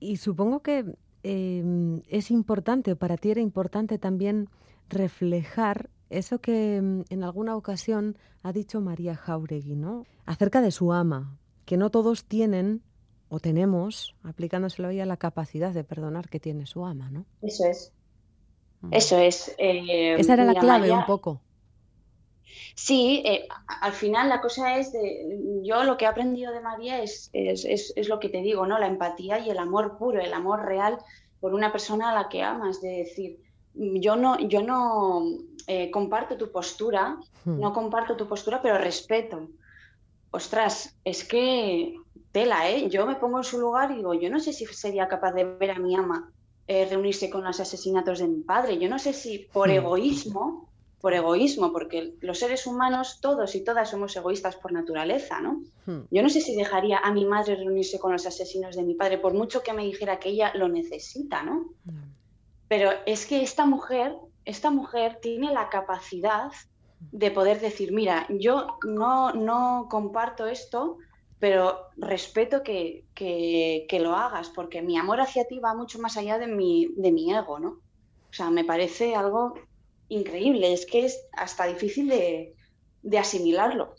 [0.00, 0.84] Y supongo que
[1.22, 4.48] em, es importante, para ti era importante también
[4.88, 10.04] reflejar eso que mm, en alguna ocasión ha dicho María Jauregui, ¿no?
[10.26, 12.82] Acerca de su ama, que no todos tienen
[13.28, 17.24] o tenemos, aplicándoselo a ella, la capacidad de perdonar que tiene su ama, ¿no?
[17.40, 17.92] Eso es.
[18.82, 18.92] Mm.
[18.92, 19.54] Eso es.
[19.58, 21.40] Eh, Esa era la clave un poco.
[22.74, 23.48] Sí, eh,
[23.80, 27.64] al final la cosa es de, yo lo que he aprendido de María es, es,
[27.64, 28.78] es, lo que te digo, ¿no?
[28.78, 30.98] La empatía y el amor puro, el amor real
[31.40, 33.40] por una persona a la que amas, de decir,
[33.74, 35.22] yo no, yo no
[35.66, 37.60] eh, comparto tu postura, hmm.
[37.60, 39.48] no comparto tu postura, pero respeto.
[40.30, 41.94] Ostras, es que
[42.32, 42.88] tela, ¿eh?
[42.88, 45.44] Yo me pongo en su lugar y digo, yo no sé si sería capaz de
[45.44, 46.30] ver a mi ama
[46.66, 48.78] eh, reunirse con los asesinatos de mi padre.
[48.78, 49.72] Yo no sé si por hmm.
[49.72, 50.68] egoísmo,
[51.00, 55.62] por egoísmo, porque los seres humanos, todos y todas somos egoístas por naturaleza, ¿no?
[55.84, 56.02] Hmm.
[56.10, 59.18] Yo no sé si dejaría a mi madre reunirse con los asesinos de mi padre,
[59.18, 61.66] por mucho que me dijera que ella lo necesita, ¿no?
[62.72, 64.16] Pero es que esta mujer,
[64.46, 66.50] esta mujer tiene la capacidad
[67.00, 70.96] de poder decir, mira, yo no, no comparto esto,
[71.38, 76.38] pero respeto que, que, lo hagas, porque mi amor hacia ti va mucho más allá
[76.38, 77.72] de mi, de mi ego, ¿no?
[78.30, 79.52] O sea, me parece algo
[80.08, 82.54] increíble, es que es hasta difícil de,
[83.02, 83.96] de asimilarlo.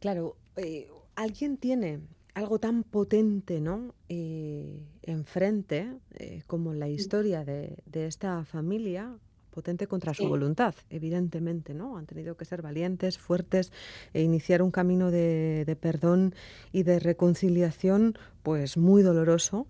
[0.00, 2.02] Claro, eh, alguien tiene
[2.36, 3.94] algo tan potente, ¿no?
[4.10, 9.16] Eh, enfrente, eh, como la historia de, de esta familia,
[9.50, 10.28] potente contra su Sí.
[10.28, 11.96] voluntad, evidentemente, ¿no?
[11.96, 13.72] Han tenido que ser valientes, fuertes
[14.12, 16.34] e iniciar un camino de, de perdón
[16.72, 19.66] y de reconciliación, pues muy doloroso.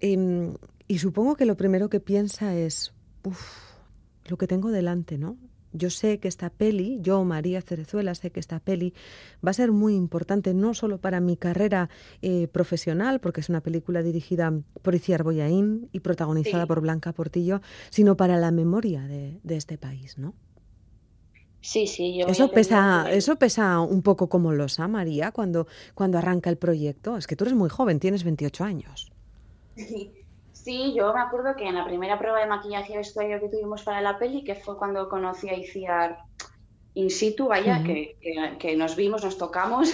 [0.00, 0.54] Em,
[0.88, 2.92] y supongo que lo primero que piensa es,
[3.24, 3.40] uff,
[4.28, 5.38] lo que tengo delante, ¿no?
[5.76, 8.94] Yo sé que esta peli, yo, María Cerezuela, sé que esta peli
[9.44, 11.88] va a ser muy importante no solo para mi carrera
[12.22, 14.52] eh, profesional, porque es una película dirigida
[14.82, 16.68] por Iciar Boyaín y protagonizada Sí.
[16.68, 17.60] por Blanca Portillo,
[17.90, 20.34] sino para la memoria de, de este país, ¿no?
[21.60, 26.18] Sí, sí, yo Eso pesa, que- eso pesa un poco como losa, María, cuando, cuando
[26.18, 27.16] arranca el proyecto.
[27.16, 29.10] Es que tú eres muy joven, tienes 28 años.
[29.76, 30.12] Sí,
[30.96, 34.00] yo me acuerdo que en la primera prueba de maquillaje y vestuario que tuvimos para
[34.00, 36.18] la peli, que fue cuando conocí a Iciar
[36.94, 39.86] in situ, vaya, que, que- que nos vimos, nos tocamos,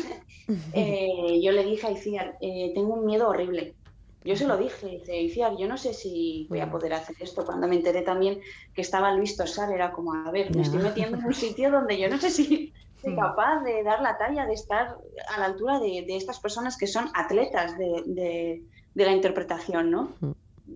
[0.74, 3.76] eh, yo le dije a Iciar, eh, tengo un miedo horrible.
[4.24, 7.44] Yo se lo dije, dice, Iciar, yo no sé si voy a poder hacer esto.
[7.44, 8.40] Cuando me enteré también
[8.74, 11.98] que estaba Luis Tosar, era como, a ver, me estoy metiendo en un sitio donde
[11.98, 14.96] yo no sé si soy capaz de dar la talla, de estar
[15.34, 18.62] a la altura de, de estas personas que son atletas de, de-
[18.94, 20.02] de la interpretación, ¿no?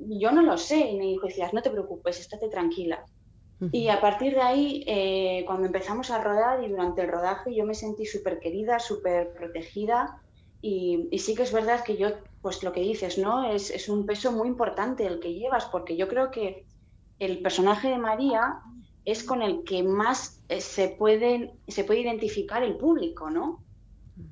[0.08, 3.04] Yo no lo sé, y me dijo, decías, no te preocupes, estate tranquila.
[3.72, 7.64] Y a partir de ahí, eh, cuando empezamos a rodar y durante el rodaje, yo
[7.64, 10.20] me sentí súper querida, súper protegida.
[10.60, 12.08] Y, y sí que es verdad que yo,
[12.42, 13.50] pues lo que dices, ¿no?
[13.50, 16.66] Es, es un peso muy importante el que llevas, porque yo creo que
[17.18, 18.60] el personaje de María
[19.06, 23.65] es con el que más eh, se, puede, se puede identificar el público, ¿no?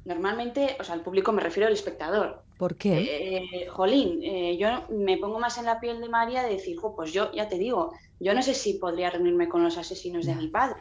[0.05, 2.43] Normalmente, o sea, el público me refiero al espectador.
[2.59, 3.43] ¿Por qué?
[3.65, 6.95] Eh, jolín, eh, yo me pongo más en la piel de María de decir, "Jo,
[6.95, 10.35] pues yo ya te digo, yo no sé si podría reunirme con los asesinos de
[10.35, 10.81] mi padre.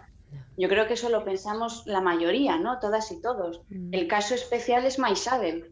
[0.57, 2.79] Yo creo que eso lo pensamos la mayoría, ¿no?
[2.79, 3.61] Todas y todos.
[3.91, 5.71] El caso especial es Maisabel,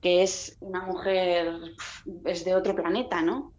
[0.00, 1.60] que es una mujer,
[2.24, 3.52] es de otro planeta, ¿no?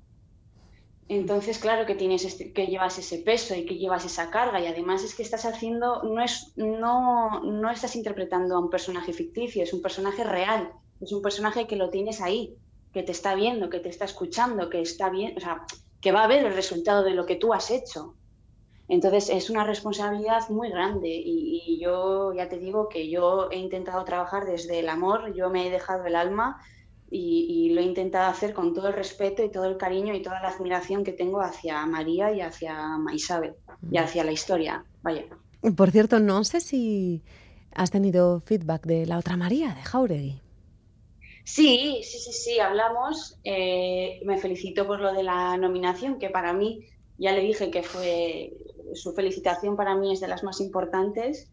[1.07, 4.65] Entonces, claro que tienes este- que llevas ese peso y que llevas esa carga y
[4.67, 9.63] además es que estás haciendo, no es, no, no estás interpretando a un personaje ficticio,
[9.63, 12.57] es un personaje real, es un personaje que lo tienes ahí,
[12.93, 15.65] que te está viendo, que te está escuchando, que está bien, o sea,
[15.99, 18.17] que va a ver el resultado de lo que tú has hecho.
[18.87, 23.57] Entonces es una responsabilidad muy grande y, y yo ya te digo que yo he
[23.57, 26.57] intentado trabajar desde el amor, yo me he dejado el alma
[27.11, 30.21] y, y lo he intentado hacer con todo el respeto y todo el cariño y
[30.21, 33.53] toda la admiración que tengo hacia María y hacia Maisabel
[33.91, 34.85] y hacia la historia.
[35.03, 35.25] Vaya.
[35.75, 37.21] Por cierto, no sé si
[37.73, 40.41] has tenido feedback de la otra María, de Jauregui.
[41.43, 43.39] Sí, sí, sí, sí, hablamos.
[43.43, 46.85] eh, me felicitó por lo de la nominación, que para mí,
[47.17, 48.53] ya le dije que fue,
[48.93, 51.51] su felicitación para mí es de las más importantes.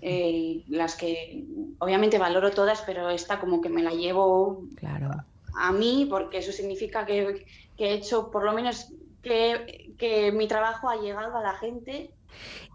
[0.00, 1.44] Eh, las que
[1.78, 5.10] obviamente valoro todas, pero esta como que me la llevo Claro.
[5.54, 7.44] a mí, porque eso significa que,
[7.76, 12.14] que he hecho, por lo menos, que, que mi trabajo ha llegado a la gente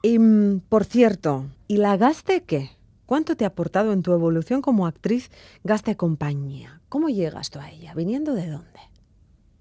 [0.01, 2.71] Y, mm, por cierto, ¿y la Gaste qué?
[3.05, 5.29] ¿Cuánto te ha aportado en tu evolución como actriz
[5.63, 6.81] Gaste Compañía?
[6.89, 7.93] ¿Cómo llegas tú a ella?
[7.93, 8.79] ¿Viniendo de dónde?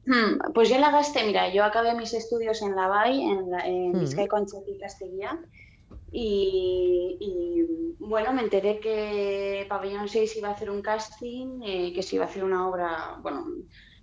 [0.07, 3.67] Hmm, Pues yo la gasté, mira, yo acabé mis estudios en la BAI, en, la,
[3.67, 4.27] en Mm.
[4.29, 5.39] Concha y Castellía,
[6.11, 12.03] y, y, bueno, me enteré que Pabellón 6 iba a hacer un casting, eh, que
[12.03, 13.45] se iba a hacer una obra, bueno,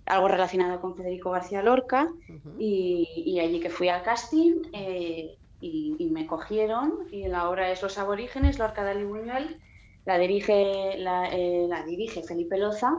[0.06, 2.08] algo relacionado con Federico García Lorca,
[2.56, 7.70] y, y allí que fui al casting eh, y, y me cogieron, y la obra
[7.70, 9.60] es Los Aborígenes, Lorca Dalí Buñuel,
[10.04, 12.92] la dirige, la, eh, la dirige Felipe Loza.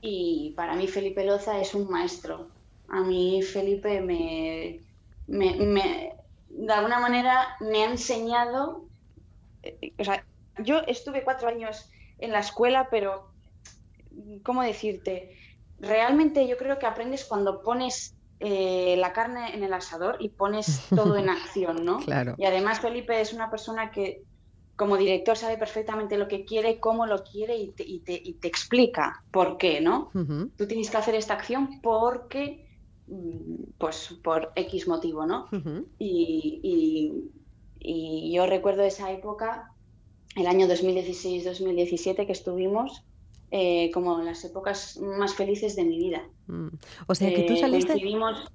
[0.00, 2.54] Y para mí Felipe Loza es un maestro.
[2.88, 4.80] A mí Felipe me,
[5.26, 6.12] me, me-
[6.66, 8.88] de alguna manera me ha enseñado,
[9.62, 10.24] eh, o sea,
[10.58, 11.88] yo estuve cuatro años
[12.18, 13.32] en la escuela, pero,
[14.44, 15.36] ¿cómo decirte?
[15.78, 20.80] Realmente yo creo que aprendes cuando pones eh, la carne en el asador y pones
[20.90, 21.98] todo en acción, ¿no?
[21.98, 22.34] Claro.
[22.36, 24.22] Y además Felipe es una persona que
[24.76, 28.34] como director sabe perfectamente lo que quiere, cómo lo quiere y te, y te- y
[28.34, 30.10] te explica por qué, ¿no?
[30.56, 32.67] Tú tienes que hacer esta acción porque,
[33.78, 35.46] pues, por X motivo, ¿no?
[35.98, 37.12] Y, y-
[37.80, 39.70] y yo recuerdo esa época,
[40.36, 43.04] el año 2016-2017 que estuvimos,
[43.50, 46.28] eh, como las épocas más felices de mi vida.
[46.46, 46.68] Mm.
[47.08, 47.92] O sea que tú Eh, saliste...
[47.92, 48.48] coincidimos,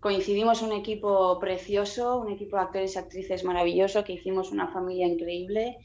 [0.00, 5.06] coincidimos un equipo precioso, un equipo de actores y actrices maravilloso, que hicimos una familia
[5.08, 5.78] increíble.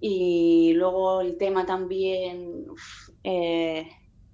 [0.00, 2.82] Y luego el tema también, uf,
[3.24, 3.88] eh,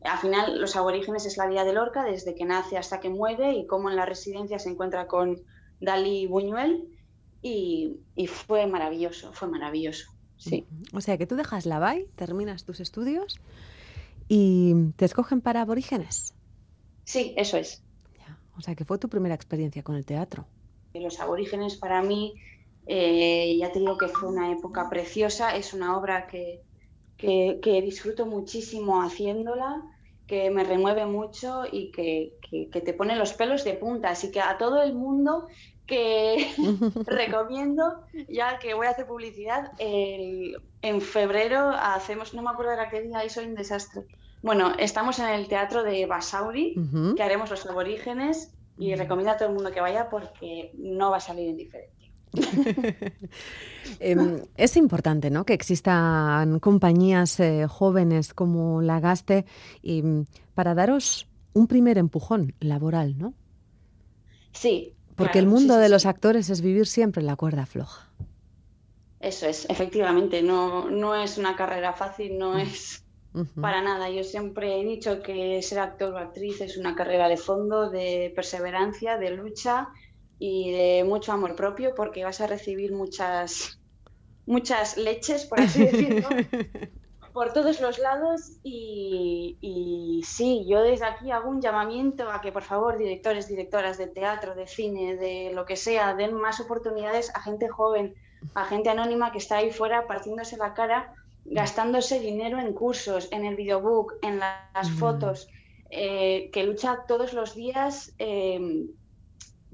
[0.05, 3.55] al final los aborígenes es la vida de Lorca desde que nace hasta que muere
[3.55, 5.41] y cómo en la residencia se encuentra con
[5.81, 6.89] Dalí y Buñuel.
[7.45, 10.11] Y, y fue maravilloso, fue maravilloso.
[10.11, 10.67] O sí.
[10.93, 13.41] O sea que tú dejas la BAI, terminas tus estudios
[14.29, 16.35] y te escogen para aborígenes.
[17.05, 17.83] Sí, eso es.
[18.57, 20.47] O sea que fue tu primera experiencia con el teatro.
[20.95, 22.35] Los aborígenes para mí,
[22.87, 26.63] eh, ya te digo que fue una época preciosa, es una obra que,
[27.17, 29.83] que, que disfruto muchísimo haciéndola,
[30.33, 34.07] que me remueve mucho y que, que, que te pone los pelos de punta.
[34.11, 35.47] Así que a todo el mundo
[35.87, 36.49] que
[37.07, 37.83] recomiendo,
[38.29, 40.57] ya que voy a hacer publicidad, el-
[40.91, 44.03] en febrero hacemos, no me acuerdo de qué día, ahí soy un desastre.
[44.41, 48.37] Bueno, estamos en el teatro de Basauri, que haremos los aborígenes
[48.77, 52.02] y recomiendo a todo el mundo que vaya porque no va a salir indiferente.
[54.01, 55.45] Em, es importante ¿no?
[55.45, 59.45] que existan compañías eh, jóvenes como la Gaste
[59.83, 63.35] y, mm, para daros un primer empujón laboral, ¿no?
[64.53, 64.95] Sí.
[65.15, 65.93] Porque el claro, mundo sí, de sí.
[65.93, 68.09] los actores es vivir siempre en la cuerda floja.
[69.21, 73.05] Eso es, efectivamente, no, no es una carrera fácil, no es
[73.61, 74.11] para nada.
[74.11, 78.33] Yo siempre he dicho que ser actor o actriz es una carrera de fondo, de
[78.35, 79.89] perseverancia, de lucha
[80.45, 83.81] y de mucho amor propio, porque vas a recibir muchas,
[84.47, 86.29] muchas leches, por así decirlo,
[87.33, 88.41] por todos los lados.
[88.63, 93.99] Y, y sí, yo desde aquí hago un llamamiento a que, por favor, directores, directoras
[93.99, 98.15] de teatro, de cine, de lo que sea, den más oportunidades a gente joven,
[98.55, 101.15] a gente anónima que está ahí fuera partiéndose la cara,
[101.45, 105.49] gastándose dinero en cursos, en el videobook, en la- las fotos,
[105.91, 108.59] eh, que lucha todos los días eh,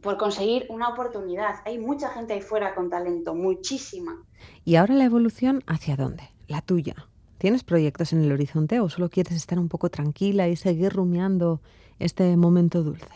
[0.03, 1.57] por conseguir una oportunidad.
[1.65, 4.25] Hay mucha gente ahí fuera con talento, muchísima.
[4.65, 6.31] ¿Y ahora la evolución hacia dónde?
[6.47, 6.95] La tuya.
[7.39, 11.61] ¿Tienes proyectos en el horizonte o solo quieres estar un poco tranquila y seguir rumiando
[11.99, 13.09] este momento dulce?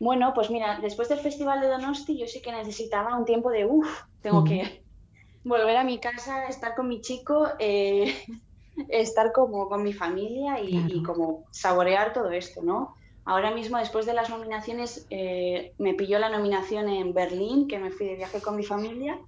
[0.00, 3.66] Bueno, pues mira, después del Festival de Donosti yo sí que necesitaba un tiempo de,
[3.66, 3.88] uff,
[4.22, 4.82] tengo que
[5.44, 8.14] volver a mi casa, estar con mi chico, eh,
[8.88, 12.94] estar como con mi familia y, y como saborear todo esto, ¿no?
[13.28, 17.90] Ahora mismo, después de las nominaciones, eh, me pilló la nominación en Berlín, que me
[17.90, 19.20] fui de viaje con mi familia,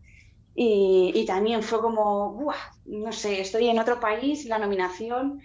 [0.54, 2.56] y, y también fue como, ¡buah!
[2.86, 5.40] no sé, estoy en otro país, la nominación,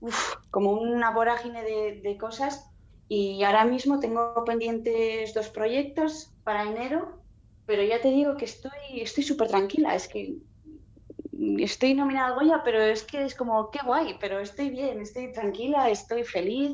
[0.00, 2.64] uf, como una vorágine de, de cosas.
[3.08, 7.24] Y ahora mismo tengo pendientes dos proyectos para enero,
[7.64, 9.96] pero ya te digo que estoy estoy súper tranquila.
[9.96, 10.36] Es que
[11.58, 15.90] estoy nominada Goya, pero es que es como, qué guay, pero estoy bien, estoy tranquila,
[15.90, 16.72] estoy feliz,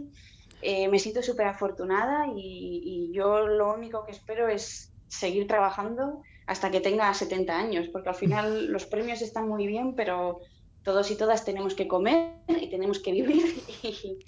[0.62, 6.22] eh, me siento súper afortunada y, y yo lo único que espero es seguir trabajando
[6.46, 10.40] hasta que tenga 70 años, porque al final los premios están muy bien, pero
[10.82, 14.18] todos y todas tenemos que comer y tenemos que vivir y,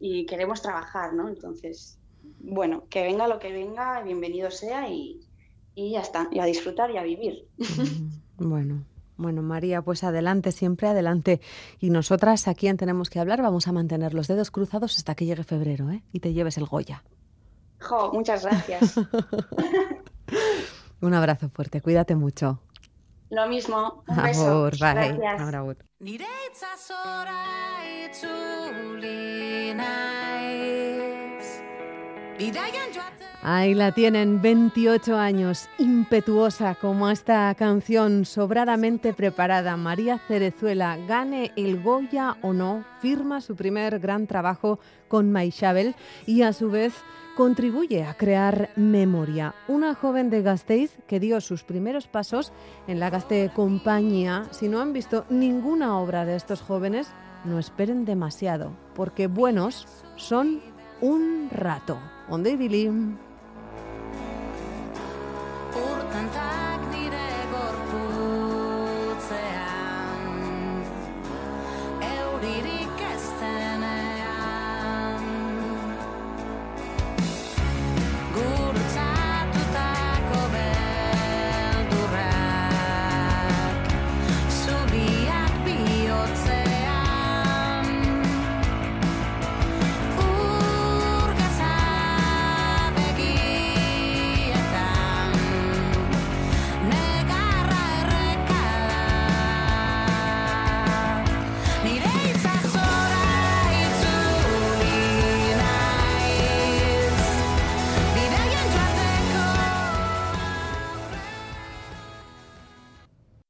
[0.00, 1.28] y queremos trabajar, ¿no?
[1.28, 1.98] Entonces,
[2.40, 5.20] bueno, que venga lo que venga, bienvenido sea y,
[5.74, 7.46] y ya está, y a disfrutar y a vivir.
[8.38, 8.84] Bueno,
[9.22, 11.40] bueno, María, pues adelante, siempre adelante.
[11.80, 15.24] Y nosotras aquí en Tenemos que hablar vamos a mantener los dedos cruzados hasta que
[15.24, 16.02] llegue febrero, ¿eh?
[16.12, 17.04] Y te lleves el Goya.
[17.80, 18.96] Jo, muchas gracias.
[21.00, 22.60] Un abrazo fuerte, cuídate mucho.
[23.30, 24.70] Lo mismo, un beso.
[24.78, 25.18] Bye.
[29.74, 31.01] Gracias.
[33.44, 39.76] Ahí la tienen, 28 años, impetuosa como esta canción, sobradamente preparada.
[39.76, 44.78] María Cerezuela, gane el Goya o no, firma su primer gran trabajo
[45.08, 46.94] con Maixabel y a su vez
[47.36, 49.54] contribuye a crear memoria.
[49.66, 52.52] Una joven de Gasteiz que dio sus primeros pasos
[52.86, 54.44] en la Gaste Compañía.
[54.52, 57.08] Si no han visto ninguna obra de estos jóvenes,
[57.44, 59.86] no esperen demasiado, porque buenos
[60.16, 60.60] son
[61.02, 61.98] un rato.
[62.28, 63.31] Onde Bilim.